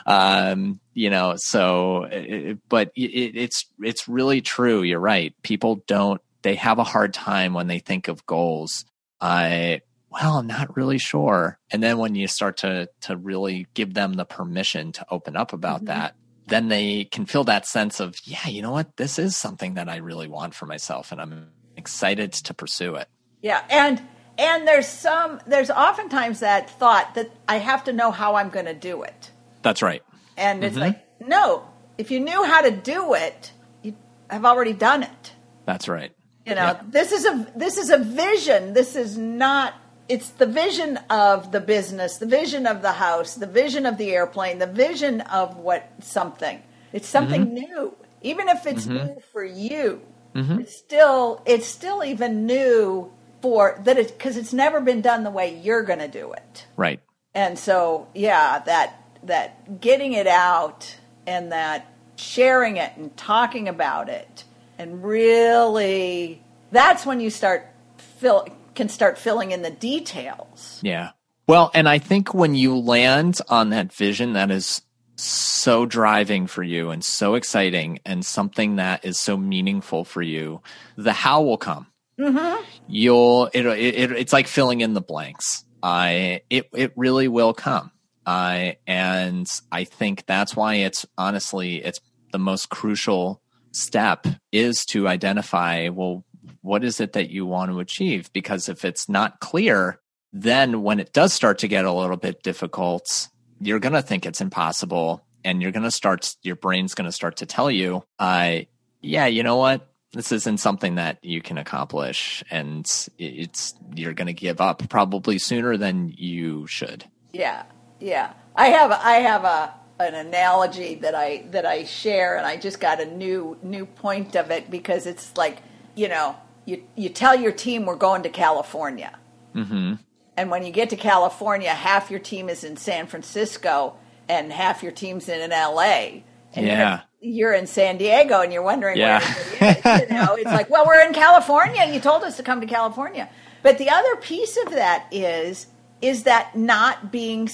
Um, 0.06 0.80
you 0.94 1.10
know, 1.10 1.34
so, 1.36 2.04
it, 2.04 2.58
but 2.68 2.92
it, 2.96 3.36
it's, 3.36 3.66
it's 3.80 4.08
really 4.08 4.40
true. 4.40 4.82
You're 4.82 5.00
right. 5.00 5.34
People 5.42 5.82
don't, 5.86 6.20
they 6.42 6.54
have 6.54 6.78
a 6.78 6.84
hard 6.84 7.12
time 7.12 7.52
when 7.52 7.66
they 7.66 7.78
think 7.78 8.08
of 8.08 8.24
goals. 8.24 8.86
I, 9.20 9.82
well, 10.10 10.38
I'm 10.38 10.46
not 10.46 10.76
really 10.76 10.98
sure. 10.98 11.58
And 11.70 11.82
then 11.82 11.98
when 11.98 12.14
you 12.14 12.26
start 12.26 12.58
to, 12.58 12.88
to 13.02 13.16
really 13.16 13.66
give 13.74 13.94
them 13.94 14.14
the 14.14 14.24
permission 14.24 14.92
to 14.92 15.06
open 15.10 15.36
up 15.36 15.52
about 15.52 15.78
mm-hmm. 15.78 15.86
that, 15.86 16.14
then 16.48 16.68
they 16.68 17.04
can 17.04 17.26
feel 17.26 17.44
that 17.44 17.66
sense 17.66 18.00
of, 18.00 18.16
yeah, 18.24 18.48
you 18.48 18.60
know 18.60 18.72
what? 18.72 18.96
This 18.96 19.18
is 19.18 19.36
something 19.36 19.74
that 19.74 19.88
I 19.88 19.96
really 19.96 20.26
want 20.26 20.54
for 20.54 20.66
myself 20.66 21.12
and 21.12 21.20
I'm 21.20 21.50
excited 21.76 22.32
to 22.32 22.54
pursue 22.54 22.96
it. 22.96 23.08
Yeah. 23.40 23.64
And, 23.70 24.02
and 24.36 24.66
there's 24.66 24.88
some 24.88 25.40
there's 25.46 25.70
oftentimes 25.70 26.40
that 26.40 26.70
thought 26.70 27.14
that 27.14 27.30
I 27.48 27.58
have 27.58 27.84
to 27.84 27.92
know 27.92 28.10
how 28.10 28.34
I'm 28.34 28.48
going 28.48 28.66
to 28.66 28.74
do 28.74 29.02
it. 29.02 29.30
That's 29.62 29.82
right. 29.82 30.02
And 30.36 30.64
it's 30.64 30.74
mm-hmm. 30.74 30.82
like, 30.82 31.04
no, 31.20 31.68
if 31.98 32.10
you 32.10 32.18
knew 32.20 32.42
how 32.44 32.62
to 32.62 32.70
do 32.70 33.14
it, 33.14 33.52
you 33.82 33.94
have 34.30 34.44
already 34.44 34.72
done 34.72 35.02
it. 35.02 35.32
That's 35.66 35.86
right. 35.88 36.12
You 36.46 36.54
know, 36.54 36.62
yeah. 36.62 36.80
this 36.88 37.12
is 37.12 37.26
a 37.26 37.52
this 37.54 37.76
is 37.76 37.90
a 37.90 37.98
vision. 37.98 38.72
This 38.72 38.96
is 38.96 39.18
not 39.18 39.74
it's 40.10 40.30
the 40.30 40.46
vision 40.46 40.98
of 41.08 41.52
the 41.52 41.60
business, 41.60 42.18
the 42.18 42.26
vision 42.26 42.66
of 42.66 42.82
the 42.82 42.92
house, 42.92 43.36
the 43.36 43.46
vision 43.46 43.86
of 43.86 43.96
the 43.96 44.10
airplane, 44.10 44.58
the 44.58 44.66
vision 44.66 45.20
of 45.22 45.56
what 45.56 45.88
something. 46.00 46.60
It's 46.92 47.08
something 47.08 47.46
mm-hmm. 47.46 47.54
new. 47.54 47.96
Even 48.22 48.48
if 48.48 48.66
it's 48.66 48.86
mm-hmm. 48.86 49.06
new 49.06 49.20
for 49.32 49.44
you, 49.44 50.02
mm-hmm. 50.34 50.60
it's 50.60 50.76
still 50.76 51.40
it's 51.46 51.66
still 51.66 52.02
even 52.02 52.44
new 52.44 53.12
for 53.40 53.80
that 53.84 53.96
it 53.98 54.18
because 54.18 54.36
it's 54.36 54.52
never 54.52 54.80
been 54.80 55.00
done 55.00 55.22
the 55.22 55.30
way 55.30 55.56
you're 55.62 55.84
going 55.84 56.00
to 56.00 56.08
do 56.08 56.32
it. 56.32 56.66
Right. 56.76 57.00
And 57.32 57.56
so, 57.56 58.08
yeah, 58.12 58.58
that 58.66 59.00
that 59.22 59.80
getting 59.80 60.12
it 60.12 60.26
out 60.26 60.96
and 61.24 61.52
that 61.52 61.86
sharing 62.16 62.76
it 62.76 62.92
and 62.96 63.16
talking 63.16 63.68
about 63.68 64.08
it 64.08 64.44
and 64.80 65.02
really 65.02 66.42
that's 66.70 67.06
when 67.06 67.20
you 67.20 67.30
start 67.30 67.66
fill 67.96 68.46
can 68.74 68.88
start 68.88 69.18
filling 69.18 69.52
in 69.52 69.62
the 69.62 69.70
details. 69.70 70.80
Yeah. 70.82 71.10
Well, 71.46 71.70
and 71.74 71.88
I 71.88 71.98
think 71.98 72.32
when 72.32 72.54
you 72.54 72.76
land 72.78 73.40
on 73.48 73.70
that 73.70 73.92
vision 73.92 74.34
that 74.34 74.50
is 74.50 74.82
so 75.16 75.84
driving 75.84 76.46
for 76.46 76.62
you 76.62 76.90
and 76.90 77.04
so 77.04 77.34
exciting 77.34 77.98
and 78.06 78.24
something 78.24 78.76
that 78.76 79.04
is 79.04 79.18
so 79.18 79.36
meaningful 79.36 80.04
for 80.04 80.22
you, 80.22 80.62
the 80.96 81.12
how 81.12 81.42
will 81.42 81.58
come. 81.58 81.86
Mm-hmm. 82.18 82.62
You'll 82.86 83.50
it, 83.52 83.66
it, 83.66 84.12
it's 84.12 84.32
like 84.32 84.46
filling 84.46 84.80
in 84.80 84.94
the 84.94 85.00
blanks. 85.00 85.64
I 85.82 86.42
it 86.50 86.68
it 86.72 86.92
really 86.96 87.28
will 87.28 87.54
come. 87.54 87.92
I 88.26 88.76
and 88.86 89.48
I 89.72 89.84
think 89.84 90.26
that's 90.26 90.54
why 90.54 90.76
it's 90.76 91.06
honestly 91.16 91.82
it's 91.82 92.00
the 92.32 92.38
most 92.38 92.68
crucial 92.68 93.40
step 93.72 94.26
is 94.52 94.84
to 94.84 95.08
identify 95.08 95.88
well 95.88 96.24
what 96.62 96.84
is 96.84 97.00
it 97.00 97.14
that 97.14 97.30
you 97.30 97.46
want 97.46 97.70
to 97.70 97.80
achieve? 97.80 98.32
Because 98.32 98.68
if 98.68 98.84
it's 98.84 99.08
not 99.08 99.40
clear 99.40 100.00
then 100.32 100.82
when 100.82 101.00
it 101.00 101.12
does 101.12 101.32
start 101.32 101.58
to 101.58 101.68
get 101.68 101.84
a 101.84 101.92
little 101.92 102.16
bit 102.16 102.42
difficult 102.42 103.28
you're 103.60 103.80
going 103.80 103.92
to 103.92 104.02
think 104.02 104.24
it's 104.24 104.40
impossible 104.40 105.24
and 105.44 105.60
you're 105.60 105.72
going 105.72 105.82
to 105.82 105.90
start 105.90 106.34
your 106.42 106.56
brain's 106.56 106.94
going 106.94 107.08
to 107.08 107.12
start 107.12 107.36
to 107.36 107.46
tell 107.46 107.70
you 107.70 108.02
uh 108.18 108.58
yeah 109.00 109.26
you 109.26 109.42
know 109.42 109.56
what? 109.56 109.86
This 110.12 110.32
isn't 110.32 110.58
something 110.58 110.96
that 110.96 111.18
you 111.22 111.40
can 111.40 111.56
accomplish 111.56 112.42
and 112.50 112.84
it's 113.16 113.74
you're 113.94 114.12
going 114.12 114.26
to 114.26 114.32
give 114.32 114.60
up 114.60 114.88
probably 114.88 115.38
sooner 115.38 115.76
than 115.76 116.12
you 116.16 116.66
should. 116.66 117.04
Yeah 117.32 117.64
yeah. 118.00 118.32
I 118.56 118.68
have 118.68 118.90
i 118.90 119.12
have 119.14 119.44
a 119.44 119.74
an 120.00 120.14
analogy 120.14 120.94
that 120.96 121.14
i 121.14 121.44
that 121.50 121.66
i 121.66 121.84
share 121.84 122.38
and 122.38 122.46
i 122.46 122.56
just 122.56 122.80
got 122.80 123.00
a 123.00 123.04
new 123.04 123.58
new 123.62 123.84
point 123.84 124.34
of 124.34 124.50
it 124.50 124.70
because 124.70 125.06
it's 125.06 125.36
like 125.36 125.58
you 125.94 126.08
know 126.08 126.34
you 126.70 126.84
you 126.96 127.08
tell 127.08 127.34
your 127.38 127.52
team 127.52 127.84
we're 127.86 127.96
going 127.96 128.22
to 128.22 128.28
california 128.28 129.18
mm-hmm. 129.54 129.94
and 130.36 130.50
when 130.50 130.64
you 130.64 130.72
get 130.72 130.90
to 130.90 130.96
california 130.96 131.70
half 131.70 132.10
your 132.10 132.20
team 132.20 132.48
is 132.48 132.64
in 132.64 132.76
san 132.76 133.06
francisco 133.06 133.96
and 134.30 134.52
half 134.52 134.82
your 134.82 134.92
team's 134.92 135.28
in 135.28 135.50
la 135.50 135.80
And 135.82 136.22
Yeah. 136.54 137.00
You're, 137.20 137.32
you're 137.32 137.52
in 137.54 137.66
San 137.66 137.98
Diego 137.98 138.40
and 138.40 138.52
you're 138.52 138.62
wondering 138.62 138.96
Yeah. 138.96 139.20
where. 139.58 140.00
You 140.08 140.14
know, 140.14 140.36
it's 140.36 140.46
like, 140.46 140.70
well, 140.70 140.86
we're 140.86 141.04
in 141.06 141.12
California. 141.12 141.84
You 141.92 142.00
told 142.00 142.22
us 142.22 142.36
to 142.38 142.42
come 142.42 142.60
to 142.60 142.66
California. 142.66 143.28
But 143.62 143.78
the 143.78 143.90
other 143.90 144.16
piece 144.16 144.56
of 144.64 144.72
that 144.72 145.06
is 145.10 145.66
is 146.00 146.22
that 146.22 146.56
not 146.56 147.12
being 147.12 147.50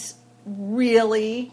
really 0.46 1.52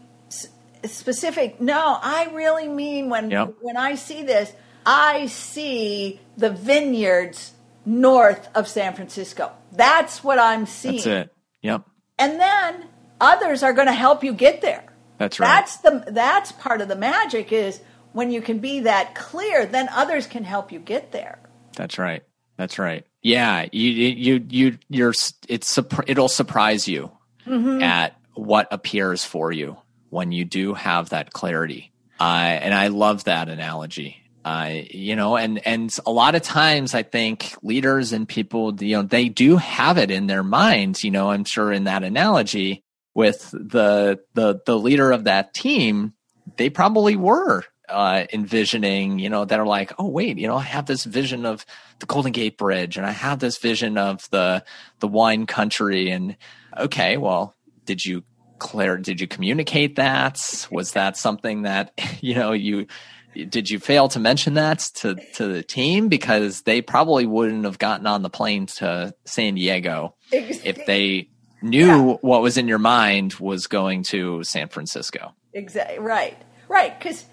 specific. 0.86 1.60
No, 1.60 1.98
I 2.02 2.30
really 2.34 2.68
mean 2.68 3.10
when 3.10 3.32
Yep. 3.32 3.56
when 3.62 3.78
I 3.78 3.96
see 3.96 4.24
this, 4.24 4.54
I 4.86 5.26
see 5.28 6.20
the 6.38 6.52
vineyards 6.52 7.53
north 7.86 8.48
of 8.56 8.68
San 8.68 8.94
Francisco. 8.94 9.52
That's 9.72 10.24
what 10.24 10.40
I'm 10.40 10.66
seeing. 10.66 10.96
That's 10.96 11.08
it. 11.08 11.34
Yep. 11.62 11.86
And 12.18 12.40
then 12.40 12.86
others 13.20 13.64
are 13.64 13.74
going 13.74 13.88
to 13.88 13.94
help 13.94 14.24
you 14.24 14.34
get 14.34 14.62
there. 14.62 14.86
That's 15.18 15.40
right. 15.40 15.48
That's 15.48 15.78
the 15.78 16.04
that's 16.12 16.52
part 16.54 16.82
of 16.82 16.88
the 16.88 16.96
magic 16.96 17.52
is 17.52 17.80
when 18.12 18.32
you 18.32 18.42
can 18.42 18.60
be 18.60 18.82
that 18.82 19.16
clear, 19.16 19.66
then 19.66 19.90
others 19.90 20.28
can 20.28 20.44
help 20.44 20.72
you 20.72 20.80
get 20.80 21.12
there. 21.12 21.40
That's 21.76 21.98
right. 21.98 22.24
That's 22.58 22.78
right. 22.78 23.06
Yeah, 23.22 23.68
you 23.72 23.90
you 23.90 24.46
you 24.50 24.78
you're 24.90 25.14
it's 25.48 25.80
it'll 26.08 26.28
surprise 26.28 26.88
you 26.88 27.12
at 27.48 28.20
what 28.36 28.68
appears 28.72 29.24
for 29.24 29.52
you 29.52 29.78
when 30.10 30.32
you 30.32 30.46
do 30.46 30.74
have 30.74 31.10
that 31.10 31.34
clarity. 31.34 31.92
Uh, 32.20 32.24
and 32.62 32.74
I 32.74 32.88
love 32.88 33.24
that 33.26 33.50
analogy. 33.50 34.23
Uh, 34.46 34.82
you 34.90 35.16
know, 35.16 35.38
and 35.38 35.66
and 35.66 35.96
a 36.06 36.12
lot 36.12 36.36
of 36.36 36.42
times 36.42 36.94
I 36.94 37.04
think 37.04 37.56
leaders 37.64 38.12
and 38.12 38.28
people, 38.28 38.76
you 38.84 38.98
know, 38.98 39.04
they 39.04 39.30
do 39.30 39.56
have 39.58 39.98
it 39.98 40.12
in 40.12 40.28
their 40.28 40.44
minds. 40.44 41.04
You 41.04 41.12
know, 41.12 41.32
I'm 41.32 41.46
sure 41.46 41.72
in 41.72 41.86
that 41.86 42.04
analogy 42.04 42.84
with 43.14 43.52
the 43.52 44.20
the 44.34 44.62
the 44.66 44.78
leader 44.78 45.12
of 45.12 45.26
that 45.26 45.54
team, 45.54 46.14
they 46.58 46.70
probably 46.70 47.16
were 47.16 47.64
uh, 47.88 48.26
envisioning, 48.34 49.20
you 49.20 49.30
know, 49.30 49.46
that 49.46 49.60
are 49.60 49.66
like, 49.66 49.94
oh 49.98 50.08
wait, 50.08 50.38
you 50.38 50.48
know, 50.48 50.58
I 50.58 50.64
have 50.64 50.88
this 50.88 51.06
vision 51.06 51.46
of 51.46 51.66
the 52.00 52.06
Golden 52.06 52.34
Gate 52.34 52.58
Bridge, 52.58 52.98
and 52.98 53.06
I 53.06 53.12
have 53.12 53.40
this 53.40 53.58
vision 53.58 53.98
of 53.98 54.30
the 54.30 54.64
the 55.00 55.08
wine 55.08 55.46
country, 55.46 56.10
and 56.10 56.36
okay, 56.78 57.16
well, 57.16 57.56
did 57.86 58.04
you 58.04 58.24
Claire, 58.64 58.98
Did 58.98 59.20
you 59.20 59.28
communicate 59.28 59.98
that? 59.98 60.68
Was 60.72 60.94
that 60.94 61.18
something 61.18 61.64
that 61.64 61.92
you 62.22 62.36
know 62.36 62.54
you? 62.54 62.88
Did 63.34 63.70
you 63.70 63.80
fail 63.80 64.08
to 64.10 64.20
mention 64.20 64.54
that 64.56 64.80
to 64.96 65.16
to 65.36 65.48
the 65.48 65.64
team 65.64 66.08
because 66.10 66.62
they 66.62 66.82
probably 66.82 67.26
wouldn't 67.26 67.66
have 67.66 67.80
gotten 67.80 68.08
on 68.08 68.22
the 68.22 68.30
plane 68.30 68.66
to 68.78 69.14
San 69.26 69.56
Diego 69.56 70.16
if 70.32 70.86
they 70.86 71.30
knew 71.62 71.86
Yeah. 71.88 72.18
what 72.22 72.42
was 72.42 72.58
in 72.58 72.68
your 72.68 72.80
mind 72.80 73.34
was 73.36 73.68
going 73.68 74.04
to 74.04 74.44
San 74.44 74.68
Francisco. 74.70 75.34
Exactly. 75.54 76.00
Right. 76.00 76.38
Right. 76.68 76.98
Because 77.00 77.26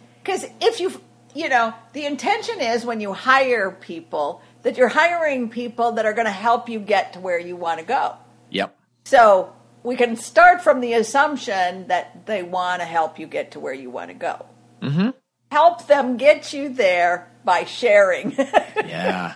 if 0.61 0.81
you 0.81 1.01
you 1.35 1.49
know 1.49 1.73
the 1.93 2.07
intention 2.07 2.61
is 2.61 2.85
when 2.85 3.01
you 3.01 3.13
hire 3.13 3.71
people 3.71 4.43
that 4.63 4.77
you're 4.77 4.89
hiring 4.89 5.49
people 5.49 5.93
that 5.93 6.05
are 6.05 6.13
going 6.13 6.27
to 6.27 6.33
help 6.33 6.69
you 6.69 6.79
get 6.79 7.15
to 7.15 7.21
where 7.21 7.39
you 7.39 7.57
want 7.57 7.81
to 7.81 7.87
go. 7.87 8.15
Yep. 8.51 8.77
So 9.05 9.53
we 9.83 9.97
can 9.97 10.17
start 10.17 10.61
from 10.61 10.81
the 10.81 10.93
assumption 10.93 11.89
that 11.89 12.27
they 12.27 12.43
want 12.43 12.81
to 12.83 12.87
help 12.87 13.19
you 13.19 13.27
get 13.27 13.53
to 13.53 13.61
where 13.61 13.73
you 13.73 13.89
want 13.91 14.09
to 14.11 14.15
go. 14.15 14.45
Mm-hmm. 14.83 15.11
Help 15.51 15.87
them 15.87 16.17
get 16.17 16.53
you 16.53 16.69
there 16.69 17.31
by 17.45 17.65
sharing. 17.65 18.37
Yeah. 18.87 19.35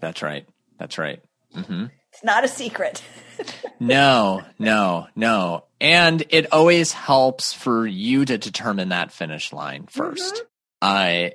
That's 0.00 0.22
right. 0.22 0.46
That's 0.78 0.98
right. 0.98 1.22
Mm-hmm. 1.54 1.86
it's 2.12 2.22
not 2.24 2.44
a 2.44 2.48
secret. 2.48 3.02
No, 3.78 4.42
no, 4.58 5.08
no. 5.14 5.64
And 5.82 6.24
it 6.30 6.50
always 6.52 6.92
helps 6.92 7.52
for 7.52 7.86
you 7.86 8.24
to 8.24 8.38
determine 8.38 8.88
that 8.88 9.12
finish 9.12 9.52
line 9.52 9.86
1st 9.86 10.32
I 10.80 11.32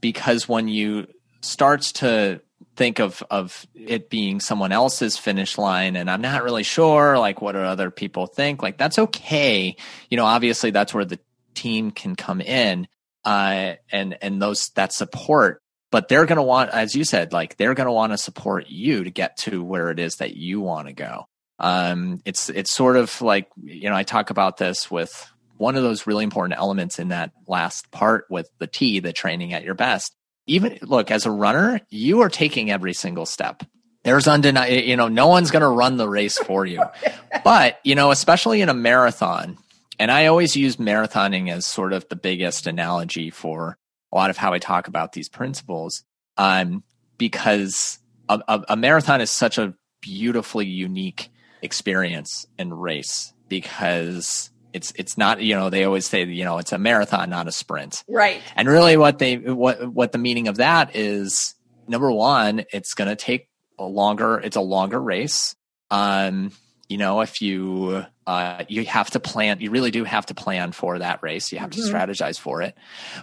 because 0.00 0.48
when 0.48 0.68
you 0.68 1.06
starts 1.42 1.92
to 1.92 2.40
think 2.76 2.98
of 3.00 3.22
of 3.30 3.66
it 3.74 4.08
being 4.08 4.40
someone 4.40 4.72
else's 4.72 5.18
finish 5.18 5.58
line 5.58 5.96
and 5.96 6.10
I'm 6.10 6.22
not 6.22 6.42
really 6.42 6.62
sure 6.62 7.18
like 7.18 7.42
what 7.42 7.52
do 7.52 7.58
other 7.58 7.90
people 7.90 8.26
think 8.26 8.62
like 8.62 8.78
that's 8.78 8.98
okay 8.98 9.76
you 10.10 10.16
know 10.16 10.24
obviously 10.24 10.70
that's 10.70 10.94
where 10.94 11.04
the 11.04 11.18
team 11.54 11.90
can 11.90 12.16
come 12.16 12.40
in 12.40 12.88
uh 13.24 13.74
and 13.90 14.16
and 14.20 14.40
those 14.40 14.70
that 14.74 14.92
support 14.92 15.60
but 15.94 16.08
they're 16.08 16.26
going 16.26 16.38
to 16.38 16.42
want 16.42 16.70
as 16.70 16.96
you 16.96 17.04
said 17.04 17.32
like 17.32 17.56
they're 17.56 17.74
going 17.74 17.86
to 17.86 17.92
want 17.92 18.12
to 18.12 18.18
support 18.18 18.66
you 18.66 19.04
to 19.04 19.10
get 19.12 19.36
to 19.36 19.62
where 19.62 19.90
it 19.90 20.00
is 20.00 20.16
that 20.16 20.34
you 20.36 20.60
want 20.60 20.88
to 20.88 20.92
go. 20.92 21.26
Um 21.60 22.20
it's 22.24 22.48
it's 22.48 22.72
sort 22.72 22.96
of 22.96 23.22
like 23.22 23.46
you 23.62 23.88
know 23.88 23.94
I 23.94 24.02
talk 24.02 24.30
about 24.30 24.56
this 24.56 24.90
with 24.90 25.30
one 25.56 25.76
of 25.76 25.84
those 25.84 26.04
really 26.04 26.24
important 26.24 26.58
elements 26.58 26.98
in 26.98 27.10
that 27.10 27.30
last 27.46 27.92
part 27.92 28.24
with 28.28 28.50
the 28.58 28.66
T 28.66 28.98
the 28.98 29.12
training 29.12 29.52
at 29.52 29.62
your 29.62 29.74
best. 29.74 30.16
Even 30.48 30.80
look 30.82 31.12
as 31.12 31.26
a 31.26 31.30
runner 31.30 31.80
you 31.90 32.22
are 32.22 32.28
taking 32.28 32.72
every 32.72 32.92
single 32.92 33.24
step. 33.24 33.62
There's 34.02 34.26
undeniable 34.26 34.74
you 34.74 34.96
know 34.96 35.06
no 35.06 35.28
one's 35.28 35.52
going 35.52 35.62
to 35.62 35.68
run 35.68 35.96
the 35.96 36.08
race 36.08 36.38
for 36.38 36.66
you. 36.66 36.82
But 37.44 37.78
you 37.84 37.94
know 37.94 38.10
especially 38.10 38.62
in 38.62 38.68
a 38.68 38.74
marathon 38.74 39.58
and 39.98 40.10
i 40.10 40.26
always 40.26 40.56
use 40.56 40.76
marathoning 40.76 41.50
as 41.50 41.66
sort 41.66 41.92
of 41.92 42.08
the 42.08 42.16
biggest 42.16 42.66
analogy 42.66 43.30
for 43.30 43.78
a 44.12 44.16
lot 44.16 44.30
of 44.30 44.36
how 44.36 44.52
i 44.52 44.58
talk 44.58 44.88
about 44.88 45.12
these 45.12 45.28
principles 45.28 46.04
um, 46.36 46.82
because 47.16 48.00
a, 48.28 48.40
a, 48.48 48.64
a 48.70 48.76
marathon 48.76 49.20
is 49.20 49.30
such 49.30 49.58
a 49.58 49.74
beautifully 50.00 50.66
unique 50.66 51.30
experience 51.62 52.46
and 52.58 52.82
race 52.82 53.32
because 53.48 54.50
it's 54.72 54.92
it's 54.96 55.16
not 55.16 55.40
you 55.40 55.54
know 55.54 55.70
they 55.70 55.84
always 55.84 56.06
say 56.06 56.24
you 56.24 56.44
know 56.44 56.58
it's 56.58 56.72
a 56.72 56.78
marathon 56.78 57.30
not 57.30 57.46
a 57.46 57.52
sprint 57.52 58.02
right. 58.08 58.42
and 58.56 58.68
really 58.68 58.96
what 58.96 59.18
they 59.18 59.36
what 59.36 59.92
what 59.92 60.12
the 60.12 60.18
meaning 60.18 60.48
of 60.48 60.56
that 60.56 60.94
is 60.96 61.54
number 61.88 62.10
one, 62.10 62.64
it's 62.72 62.94
gonna 62.94 63.16
take 63.16 63.48
a 63.78 63.84
longer 63.84 64.38
it's 64.38 64.56
a 64.56 64.60
longer 64.60 65.00
race. 65.00 65.54
Um, 65.90 66.52
you 66.88 66.98
know, 66.98 67.20
if 67.20 67.40
you 67.40 68.04
uh 68.26 68.64
you 68.68 68.84
have 68.84 69.10
to 69.10 69.20
plan 69.20 69.60
you 69.60 69.70
really 69.70 69.90
do 69.90 70.04
have 70.04 70.26
to 70.26 70.34
plan 70.34 70.72
for 70.72 70.98
that 70.98 71.22
race. 71.22 71.52
You 71.52 71.58
have 71.58 71.70
to 71.70 71.80
Mhm. 71.80 71.90
strategize 71.92 72.38
for 72.38 72.62
it. 72.62 72.74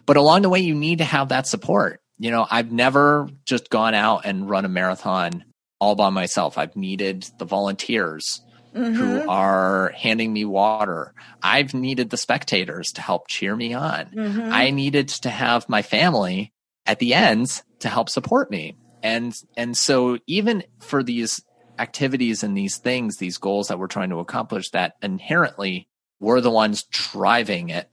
But 0.05 0.17
along 0.17 0.41
the 0.43 0.49
way 0.49 0.59
you 0.59 0.75
need 0.75 0.99
to 0.99 1.03
have 1.03 1.29
that 1.29 1.47
support. 1.47 1.99
You 2.19 2.29
know, 2.29 2.45
I've 2.49 2.71
never 2.71 3.27
just 3.45 3.69
gone 3.69 3.95
out 3.95 4.25
and 4.25 4.47
run 4.49 4.65
a 4.65 4.69
marathon 4.69 5.43
all 5.79 5.95
by 5.95 6.09
myself. 6.09 6.57
I've 6.57 6.75
needed 6.75 7.27
the 7.39 7.45
volunteers 7.45 8.41
Mhm. 8.75 8.95
who 8.95 9.27
are 9.27 9.91
handing 9.97 10.31
me 10.31 10.45
water. 10.45 11.13
I've 11.41 11.73
needed 11.73 12.11
the 12.11 12.17
spectators 12.17 12.91
to 12.93 13.01
help 13.01 13.27
cheer 13.27 13.55
me 13.55 13.73
on. 13.73 14.05
Mhm. 14.15 14.51
I 14.51 14.69
needed 14.69 15.07
to 15.09 15.29
have 15.29 15.67
my 15.67 15.81
family 15.81 16.53
at 16.85 16.99
the 16.99 17.13
ends 17.15 17.63
to 17.79 17.89
help 17.89 18.09
support 18.09 18.51
me. 18.51 18.75
And 19.01 19.33
and 19.57 19.75
so 19.75 20.19
even 20.27 20.63
for 20.79 21.01
these 21.01 21.41
activities 21.81 22.43
and 22.43 22.55
these 22.55 22.77
things, 22.77 23.17
these 23.17 23.37
goals 23.37 23.67
that 23.67 23.79
we're 23.79 23.87
trying 23.87 24.11
to 24.11 24.19
accomplish 24.19 24.69
that 24.69 24.95
inherently 25.01 25.87
we're 26.19 26.39
the 26.39 26.51
ones 26.51 26.83
driving 26.83 27.69
it. 27.69 27.89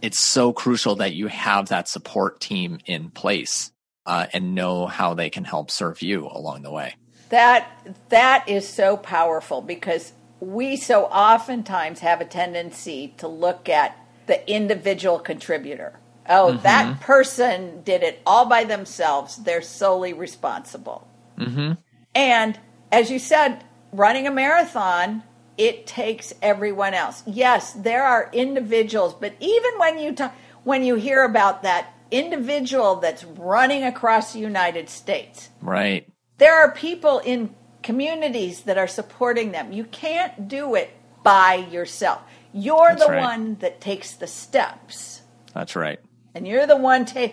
It's 0.00 0.20
so 0.20 0.52
crucial 0.52 0.96
that 0.96 1.14
you 1.14 1.26
have 1.26 1.68
that 1.68 1.88
support 1.88 2.40
team 2.40 2.78
in 2.86 3.10
place 3.10 3.72
uh, 4.06 4.26
and 4.32 4.54
know 4.54 4.86
how 4.86 5.14
they 5.14 5.30
can 5.30 5.44
help 5.44 5.70
serve 5.70 6.00
you 6.00 6.26
along 6.26 6.62
the 6.62 6.70
way. 6.70 6.94
That 7.30 7.68
that 8.10 8.48
is 8.48 8.68
so 8.68 8.96
powerful 8.96 9.60
because 9.60 10.12
we 10.40 10.76
so 10.76 11.04
oftentimes 11.06 12.00
have 12.00 12.20
a 12.20 12.24
tendency 12.24 13.14
to 13.18 13.28
look 13.28 13.68
at 13.68 13.96
the 14.26 14.48
individual 14.50 15.18
contributor. 15.18 15.98
Oh, 16.28 16.52
that 16.58 17.00
person 17.00 17.82
did 17.82 18.02
it 18.02 18.22
all 18.24 18.46
by 18.46 18.64
themselves. 18.64 19.38
They're 19.38 19.62
solely 19.62 20.12
responsible. 20.12 21.08
Mm-hmm. 21.38 21.72
And 22.14 22.60
as 22.92 23.10
you 23.10 23.18
said, 23.18 23.64
running 23.90 24.26
a 24.26 24.30
marathon, 24.30 25.22
it 25.58 25.86
takes 25.86 26.32
everyone 26.42 26.94
else. 26.94 27.22
Yes, 27.26 27.72
there 27.72 28.04
are 28.04 28.28
individuals, 28.32 29.14
but 29.14 29.32
even 29.40 29.72
when 29.78 29.98
you 29.98 30.12
talk, 30.12 30.34
when 30.64 30.84
you 30.84 30.94
hear 30.94 31.24
about 31.24 31.62
that 31.62 31.92
individual 32.10 32.96
that's 32.96 33.24
running 33.24 33.82
across 33.82 34.32
the 34.34 34.38
United 34.38 34.88
States, 34.88 35.48
Right. 35.62 36.06
there 36.38 36.54
are 36.54 36.70
people 36.70 37.18
in 37.20 37.54
communities 37.82 38.62
that 38.62 38.78
are 38.78 38.86
supporting 38.86 39.52
them. 39.52 39.72
You 39.72 39.84
can't 39.84 40.46
do 40.46 40.74
it 40.74 40.90
by 41.22 41.54
yourself. 41.54 42.20
You're 42.52 42.90
That's 42.90 43.06
the 43.06 43.12
right. 43.12 43.20
one 43.22 43.56
that 43.60 43.80
takes 43.80 44.12
the 44.12 44.26
steps, 44.26 45.22
That's 45.54 45.74
right. 45.74 45.98
and 46.34 46.46
you're 46.46 46.66
the 46.66 46.76
one 46.76 47.06
ta- 47.06 47.32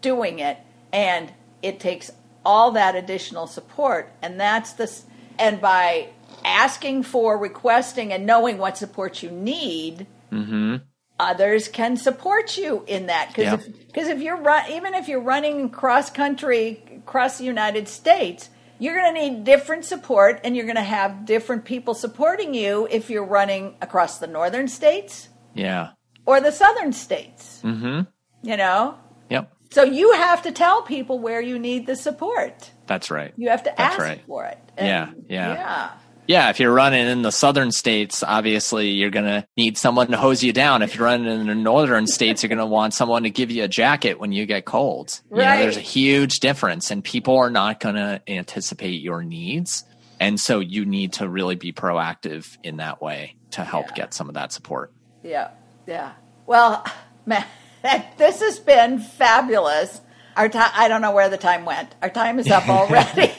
doing 0.00 0.38
it, 0.38 0.56
and 0.92 1.32
it 1.62 1.78
takes 1.80 2.10
all 2.44 2.72
that 2.72 2.94
additional 2.94 3.46
support, 3.46 4.10
and 4.22 4.38
that's 4.40 4.72
the 4.74 4.90
and 5.38 5.60
by 5.60 6.08
asking 6.44 7.02
for, 7.02 7.38
requesting, 7.38 8.12
and 8.12 8.26
knowing 8.26 8.58
what 8.58 8.76
support 8.78 9.22
you 9.22 9.30
need, 9.30 10.06
Mm-hmm. 10.32 10.76
others 11.20 11.68
can 11.68 11.96
support 11.96 12.56
you 12.58 12.82
in 12.88 13.06
that 13.06 13.28
because 13.28 13.44
Yeah. 13.44 13.54
if, 13.54 13.92
'cause 13.92 14.08
if 14.08 14.20
you're 14.20 14.36
run, 14.36 14.70
even 14.72 14.94
if 14.94 15.06
you're 15.08 15.20
running 15.20 15.70
cross 15.70 16.10
country 16.10 16.82
across 17.06 17.38
the 17.38 17.44
United 17.44 17.86
States, 17.88 18.50
you're 18.80 18.94
going 19.00 19.14
to 19.14 19.20
need 19.20 19.44
different 19.44 19.84
support 19.84 20.40
and 20.42 20.56
you're 20.56 20.64
going 20.66 20.74
to 20.74 20.82
have 20.82 21.24
different 21.24 21.64
people 21.64 21.94
supporting 21.94 22.52
you 22.52 22.88
if 22.90 23.08
you're 23.10 23.24
running 23.24 23.76
across 23.80 24.18
the 24.18 24.26
northern 24.26 24.66
states 24.66 25.28
Yeah. 25.54 25.90
or 26.26 26.40
the 26.40 26.50
southern 26.50 26.92
states. 26.92 27.60
Mm-hmm. 27.62 28.00
You 28.42 28.56
know? 28.56 28.96
Yep. 29.30 29.53
So 29.74 29.82
you 29.82 30.12
have 30.12 30.42
to 30.42 30.52
tell 30.52 30.82
people 30.82 31.18
where 31.18 31.40
you 31.40 31.58
need 31.58 31.86
the 31.86 31.96
support. 31.96 32.70
That's 32.86 33.10
right. 33.10 33.32
You 33.36 33.48
have 33.50 33.64
to 33.64 33.74
That's 33.76 33.94
ask 33.96 33.98
right. 33.98 34.22
for 34.24 34.44
it. 34.44 34.56
Yeah, 34.78 35.10
yeah. 35.28 35.54
Yeah. 35.54 35.90
Yeah, 36.26 36.48
if 36.50 36.60
you're 36.60 36.72
running 36.72 37.08
in 37.08 37.22
the 37.22 37.32
southern 37.32 37.72
states, 37.72 38.22
obviously 38.22 38.90
you're 38.90 39.10
going 39.10 39.24
to 39.26 39.44
need 39.56 39.76
someone 39.76 40.06
to 40.12 40.16
hose 40.16 40.44
you 40.44 40.52
down. 40.52 40.80
If 40.82 40.94
you're 40.94 41.04
running 41.06 41.26
in 41.26 41.48
the 41.48 41.56
northern 41.56 42.06
states, 42.06 42.42
you're 42.44 42.48
going 42.48 42.60
to 42.60 42.66
want 42.66 42.94
someone 42.94 43.24
to 43.24 43.30
give 43.30 43.50
you 43.50 43.64
a 43.64 43.68
jacket 43.68 44.20
when 44.20 44.30
you 44.30 44.46
get 44.46 44.64
cold. 44.64 45.20
You 45.30 45.38
know, 45.38 45.42
Right. 45.44 45.58
there's 45.58 45.76
a 45.76 45.80
huge 45.80 46.38
difference, 46.38 46.92
and 46.92 47.02
people 47.02 47.36
are 47.36 47.50
not 47.50 47.80
going 47.80 47.96
to 47.96 48.22
anticipate 48.28 49.02
your 49.02 49.24
needs. 49.24 49.82
And 50.20 50.38
so 50.38 50.60
you 50.60 50.86
need 50.86 51.14
to 51.14 51.28
really 51.28 51.56
be 51.56 51.72
proactive 51.72 52.56
in 52.62 52.76
that 52.76 53.02
way 53.02 53.34
to 53.50 53.64
help 53.64 53.88
Yeah. 53.88 53.94
get 53.96 54.14
some 54.14 54.28
of 54.28 54.34
that 54.36 54.52
support. 54.52 54.92
Yeah, 55.24 55.50
yeah. 55.86 56.12
Well, 56.46 56.86
man, 57.26 57.44
this 58.18 58.40
has 58.40 58.58
been 58.58 58.98
fabulous. 58.98 60.00
Our 60.36 60.48
time, 60.48 60.70
I 60.74 60.88
don't 60.88 61.00
know 61.00 61.12
where 61.12 61.28
the 61.28 61.36
time 61.36 61.64
went. 61.64 61.94
Our 62.02 62.10
time 62.10 62.38
is 62.38 62.50
up 62.50 62.68
already. 62.68 63.30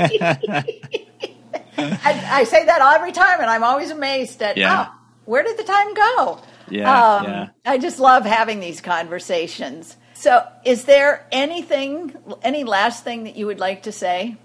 I, 1.77 2.29
I 2.39 2.43
say 2.45 2.65
that 2.65 2.81
every 2.95 3.11
time, 3.11 3.39
and 3.41 3.49
I'm 3.49 3.63
always 3.63 3.91
amazed 3.91 4.41
at, 4.41 4.57
Yeah. 4.57 4.87
oh, 4.89 4.93
where 5.25 5.43
did 5.43 5.57
the 5.57 5.63
time 5.63 5.93
go? 5.93 6.39
Yeah, 6.69 7.15
Um, 7.17 7.23
yeah. 7.25 7.47
I 7.65 7.77
just 7.77 7.99
love 7.99 8.25
having 8.25 8.59
these 8.59 8.81
conversations. 8.81 9.95
So, 10.13 10.45
is 10.65 10.85
there 10.85 11.27
anything, 11.31 12.15
any 12.41 12.63
last 12.63 13.03
thing 13.03 13.25
that 13.25 13.35
you 13.35 13.45
would 13.45 13.59
like 13.59 13.83
to 13.83 13.91
say? 13.91 14.35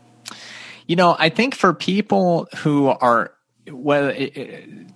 You 0.87 0.97
know, 0.97 1.17
I 1.19 1.29
think 1.31 1.55
for 1.55 1.73
people 1.73 2.49
who 2.59 2.89
are 2.89 3.33
whether 3.71 4.13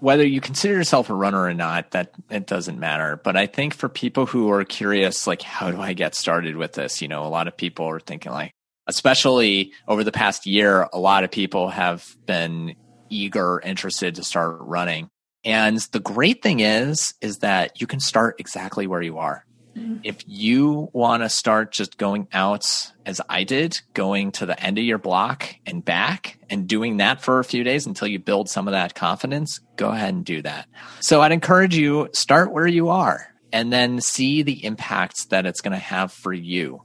whether 0.00 0.26
you 0.26 0.40
consider 0.40 0.74
yourself 0.74 1.10
a 1.10 1.14
runner 1.14 1.42
or 1.42 1.54
not, 1.54 1.92
that 1.92 2.12
it 2.30 2.46
doesn't 2.46 2.78
matter. 2.78 3.20
But 3.22 3.36
I 3.36 3.46
think 3.46 3.74
for 3.74 3.88
people 3.88 4.26
who 4.26 4.50
are 4.50 4.64
curious, 4.64 5.26
like, 5.26 5.42
how 5.42 5.70
do 5.70 5.80
I 5.80 5.92
get 5.92 6.14
started 6.14 6.56
with 6.56 6.72
this? 6.72 7.00
You 7.00 7.08
know, 7.08 7.24
a 7.24 7.28
lot 7.28 7.48
of 7.48 7.56
people 7.56 7.86
are 7.86 8.00
thinking 8.00 8.32
like, 8.32 8.52
especially 8.86 9.72
over 9.86 10.04
the 10.04 10.12
past 10.12 10.46
year, 10.46 10.88
a 10.92 10.98
lot 10.98 11.24
of 11.24 11.30
people 11.30 11.68
have 11.68 12.04
been 12.26 12.74
eager, 13.08 13.60
interested 13.64 14.16
to 14.16 14.24
start 14.24 14.56
running. 14.60 15.08
And 15.44 15.78
the 15.92 16.00
great 16.00 16.42
thing 16.42 16.60
is, 16.60 17.14
is 17.20 17.38
that 17.38 17.80
you 17.80 17.86
can 17.86 18.00
start 18.00 18.36
exactly 18.38 18.86
where 18.86 19.02
you 19.02 19.18
are. 19.18 19.44
Mm-hmm. 19.76 19.96
If 20.04 20.22
you 20.26 20.88
want 20.92 21.22
to 21.22 21.28
start 21.28 21.72
just 21.72 21.98
going 21.98 22.28
out 22.32 22.64
as 23.04 23.20
I 23.28 23.44
did, 23.44 23.80
going 23.94 24.32
to 24.32 24.46
the 24.46 24.58
end 24.60 24.78
of 24.78 24.84
your 24.84 24.98
block 24.98 25.54
and 25.66 25.84
back 25.84 26.38
and 26.48 26.66
doing 26.66 26.98
that 26.98 27.20
for 27.20 27.38
a 27.38 27.44
few 27.44 27.62
days 27.62 27.86
until 27.86 28.08
you 28.08 28.18
build 28.18 28.48
some 28.48 28.68
of 28.68 28.72
that 28.72 28.94
confidence, 28.94 29.60
go 29.76 29.90
ahead 29.90 30.14
and 30.14 30.24
do 30.24 30.42
that. 30.42 30.66
So 31.00 31.20
I'd 31.20 31.32
encourage 31.32 31.76
you 31.76 32.08
start 32.12 32.52
where 32.52 32.66
you 32.66 32.88
are 32.88 33.26
and 33.52 33.72
then 33.72 34.00
see 34.00 34.42
the 34.42 34.64
impacts 34.64 35.26
that 35.26 35.46
it's 35.46 35.60
going 35.60 35.72
to 35.72 35.78
have 35.78 36.12
for 36.12 36.32
you 36.32 36.82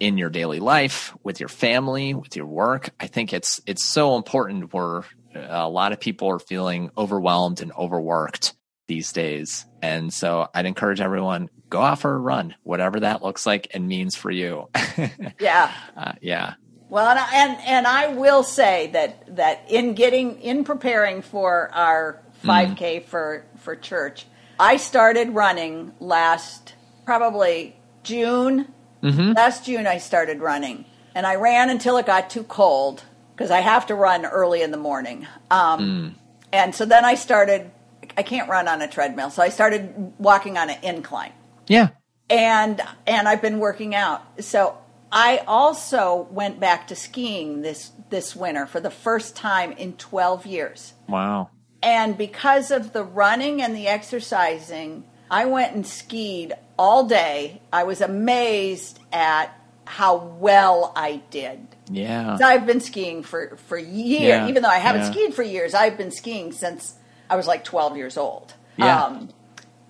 in 0.00 0.16
your 0.16 0.30
daily 0.30 0.60
life, 0.60 1.14
with 1.24 1.40
your 1.40 1.48
family, 1.48 2.14
with 2.14 2.36
your 2.36 2.46
work. 2.46 2.90
I 3.00 3.08
think 3.08 3.32
it's 3.32 3.60
it's 3.66 3.84
so 3.84 4.16
important 4.16 4.72
where 4.72 4.98
uh, 5.34 5.48
a 5.48 5.68
lot 5.68 5.92
of 5.92 5.98
people 5.98 6.28
are 6.28 6.38
feeling 6.38 6.90
overwhelmed 6.96 7.60
and 7.60 7.72
overworked 7.72 8.54
these 8.88 9.12
days. 9.12 9.64
And 9.80 10.12
so 10.12 10.48
I'd 10.52 10.66
encourage 10.66 11.00
everyone 11.00 11.48
go 11.70 11.80
out 11.80 12.00
for 12.00 12.14
a 12.14 12.18
run, 12.18 12.54
whatever 12.64 13.00
that 13.00 13.22
looks 13.22 13.46
like 13.46 13.68
and 13.72 13.86
means 13.86 14.16
for 14.16 14.30
you. 14.30 14.68
Yeah. 15.38 15.72
uh, 15.96 16.12
yeah. 16.20 16.54
Well, 16.88 17.06
and 17.06 17.18
I, 17.18 17.28
and 17.34 17.58
and 17.66 17.86
I 17.86 18.08
will 18.14 18.42
say 18.42 18.88
that 18.94 19.36
that 19.36 19.64
in 19.68 19.92
getting 19.94 20.40
in 20.40 20.64
preparing 20.64 21.20
for 21.22 21.70
our 21.74 22.22
5K 22.44 23.04
for 23.04 23.44
for 23.58 23.76
church, 23.76 24.24
I 24.58 24.78
started 24.78 25.30
running 25.34 25.92
last 26.00 26.74
probably 27.04 27.76
June. 28.04 28.72
Mm-hmm. 29.02 29.32
Last 29.32 29.66
June, 29.66 29.86
I 29.86 29.98
started 29.98 30.40
running, 30.40 30.86
and 31.14 31.26
I 31.26 31.34
ran 31.34 31.68
until 31.68 31.98
it 31.98 32.06
got 32.06 32.30
too 32.30 32.42
cold 32.44 33.02
because 33.36 33.50
I 33.50 33.60
have 33.60 33.86
to 33.88 33.94
run 33.94 34.24
early 34.24 34.62
in 34.62 34.70
the 34.70 34.78
morning. 34.78 35.26
Um, 35.50 36.16
And 36.52 36.74
so 36.74 36.86
then 36.86 37.04
I 37.04 37.14
started. 37.16 37.70
I 38.18 38.22
can't 38.22 38.48
run 38.50 38.66
on 38.66 38.82
a 38.82 38.88
treadmill, 38.88 39.30
so 39.30 39.42
I 39.42 39.48
started 39.48 40.12
walking 40.18 40.58
on 40.58 40.68
an 40.68 40.78
incline 40.82 41.32
Yeah. 41.68 41.88
and 42.28 42.80
and 43.06 43.28
I've 43.28 43.40
been 43.40 43.60
working 43.60 43.94
out. 43.94 44.20
So 44.42 44.76
I 45.12 45.38
also 45.46 46.26
went 46.30 46.58
back 46.60 46.88
to 46.88 46.96
skiing 46.96 47.62
this 47.62 47.92
this 48.10 48.34
winter 48.34 48.66
for 48.66 48.80
the 48.80 48.90
first 48.90 49.36
time 49.36 49.70
in 49.72 49.92
12 49.94 50.46
years. 50.46 50.94
Wow. 51.08 51.50
And 51.82 52.18
because 52.18 52.70
of 52.72 52.92
the 52.92 53.04
running 53.04 53.62
and 53.62 53.74
the 53.76 53.86
exercising, 53.86 55.04
I 55.30 55.44
went 55.46 55.74
and 55.76 55.86
skied 55.86 56.54
all 56.76 57.04
day. 57.06 57.62
I 57.72 57.84
was 57.84 58.00
amazed 58.00 58.98
at 59.12 59.54
how 59.84 60.16
well 60.16 60.92
I 60.96 61.22
did. 61.30 61.60
Yeah. 61.90 62.36
So 62.36 62.44
I've 62.44 62.66
been 62.66 62.80
skiing 62.80 63.22
for 63.22 63.56
for 63.68 63.78
years, 63.78 64.22
Yeah, 64.22 64.48
even 64.48 64.62
though 64.64 64.68
I 64.68 64.78
haven't 64.78 65.02
yeah. 65.02 65.10
skied 65.12 65.34
for 65.34 65.44
years. 65.44 65.72
I've 65.72 65.96
been 65.96 66.10
skiing 66.10 66.50
since 66.52 66.94
I 67.30 67.36
was 67.36 67.46
like 67.46 67.64
12 67.64 67.96
years 67.96 68.16
old. 68.16 68.54
Yeah. 68.76 69.04
Um, 69.04 69.28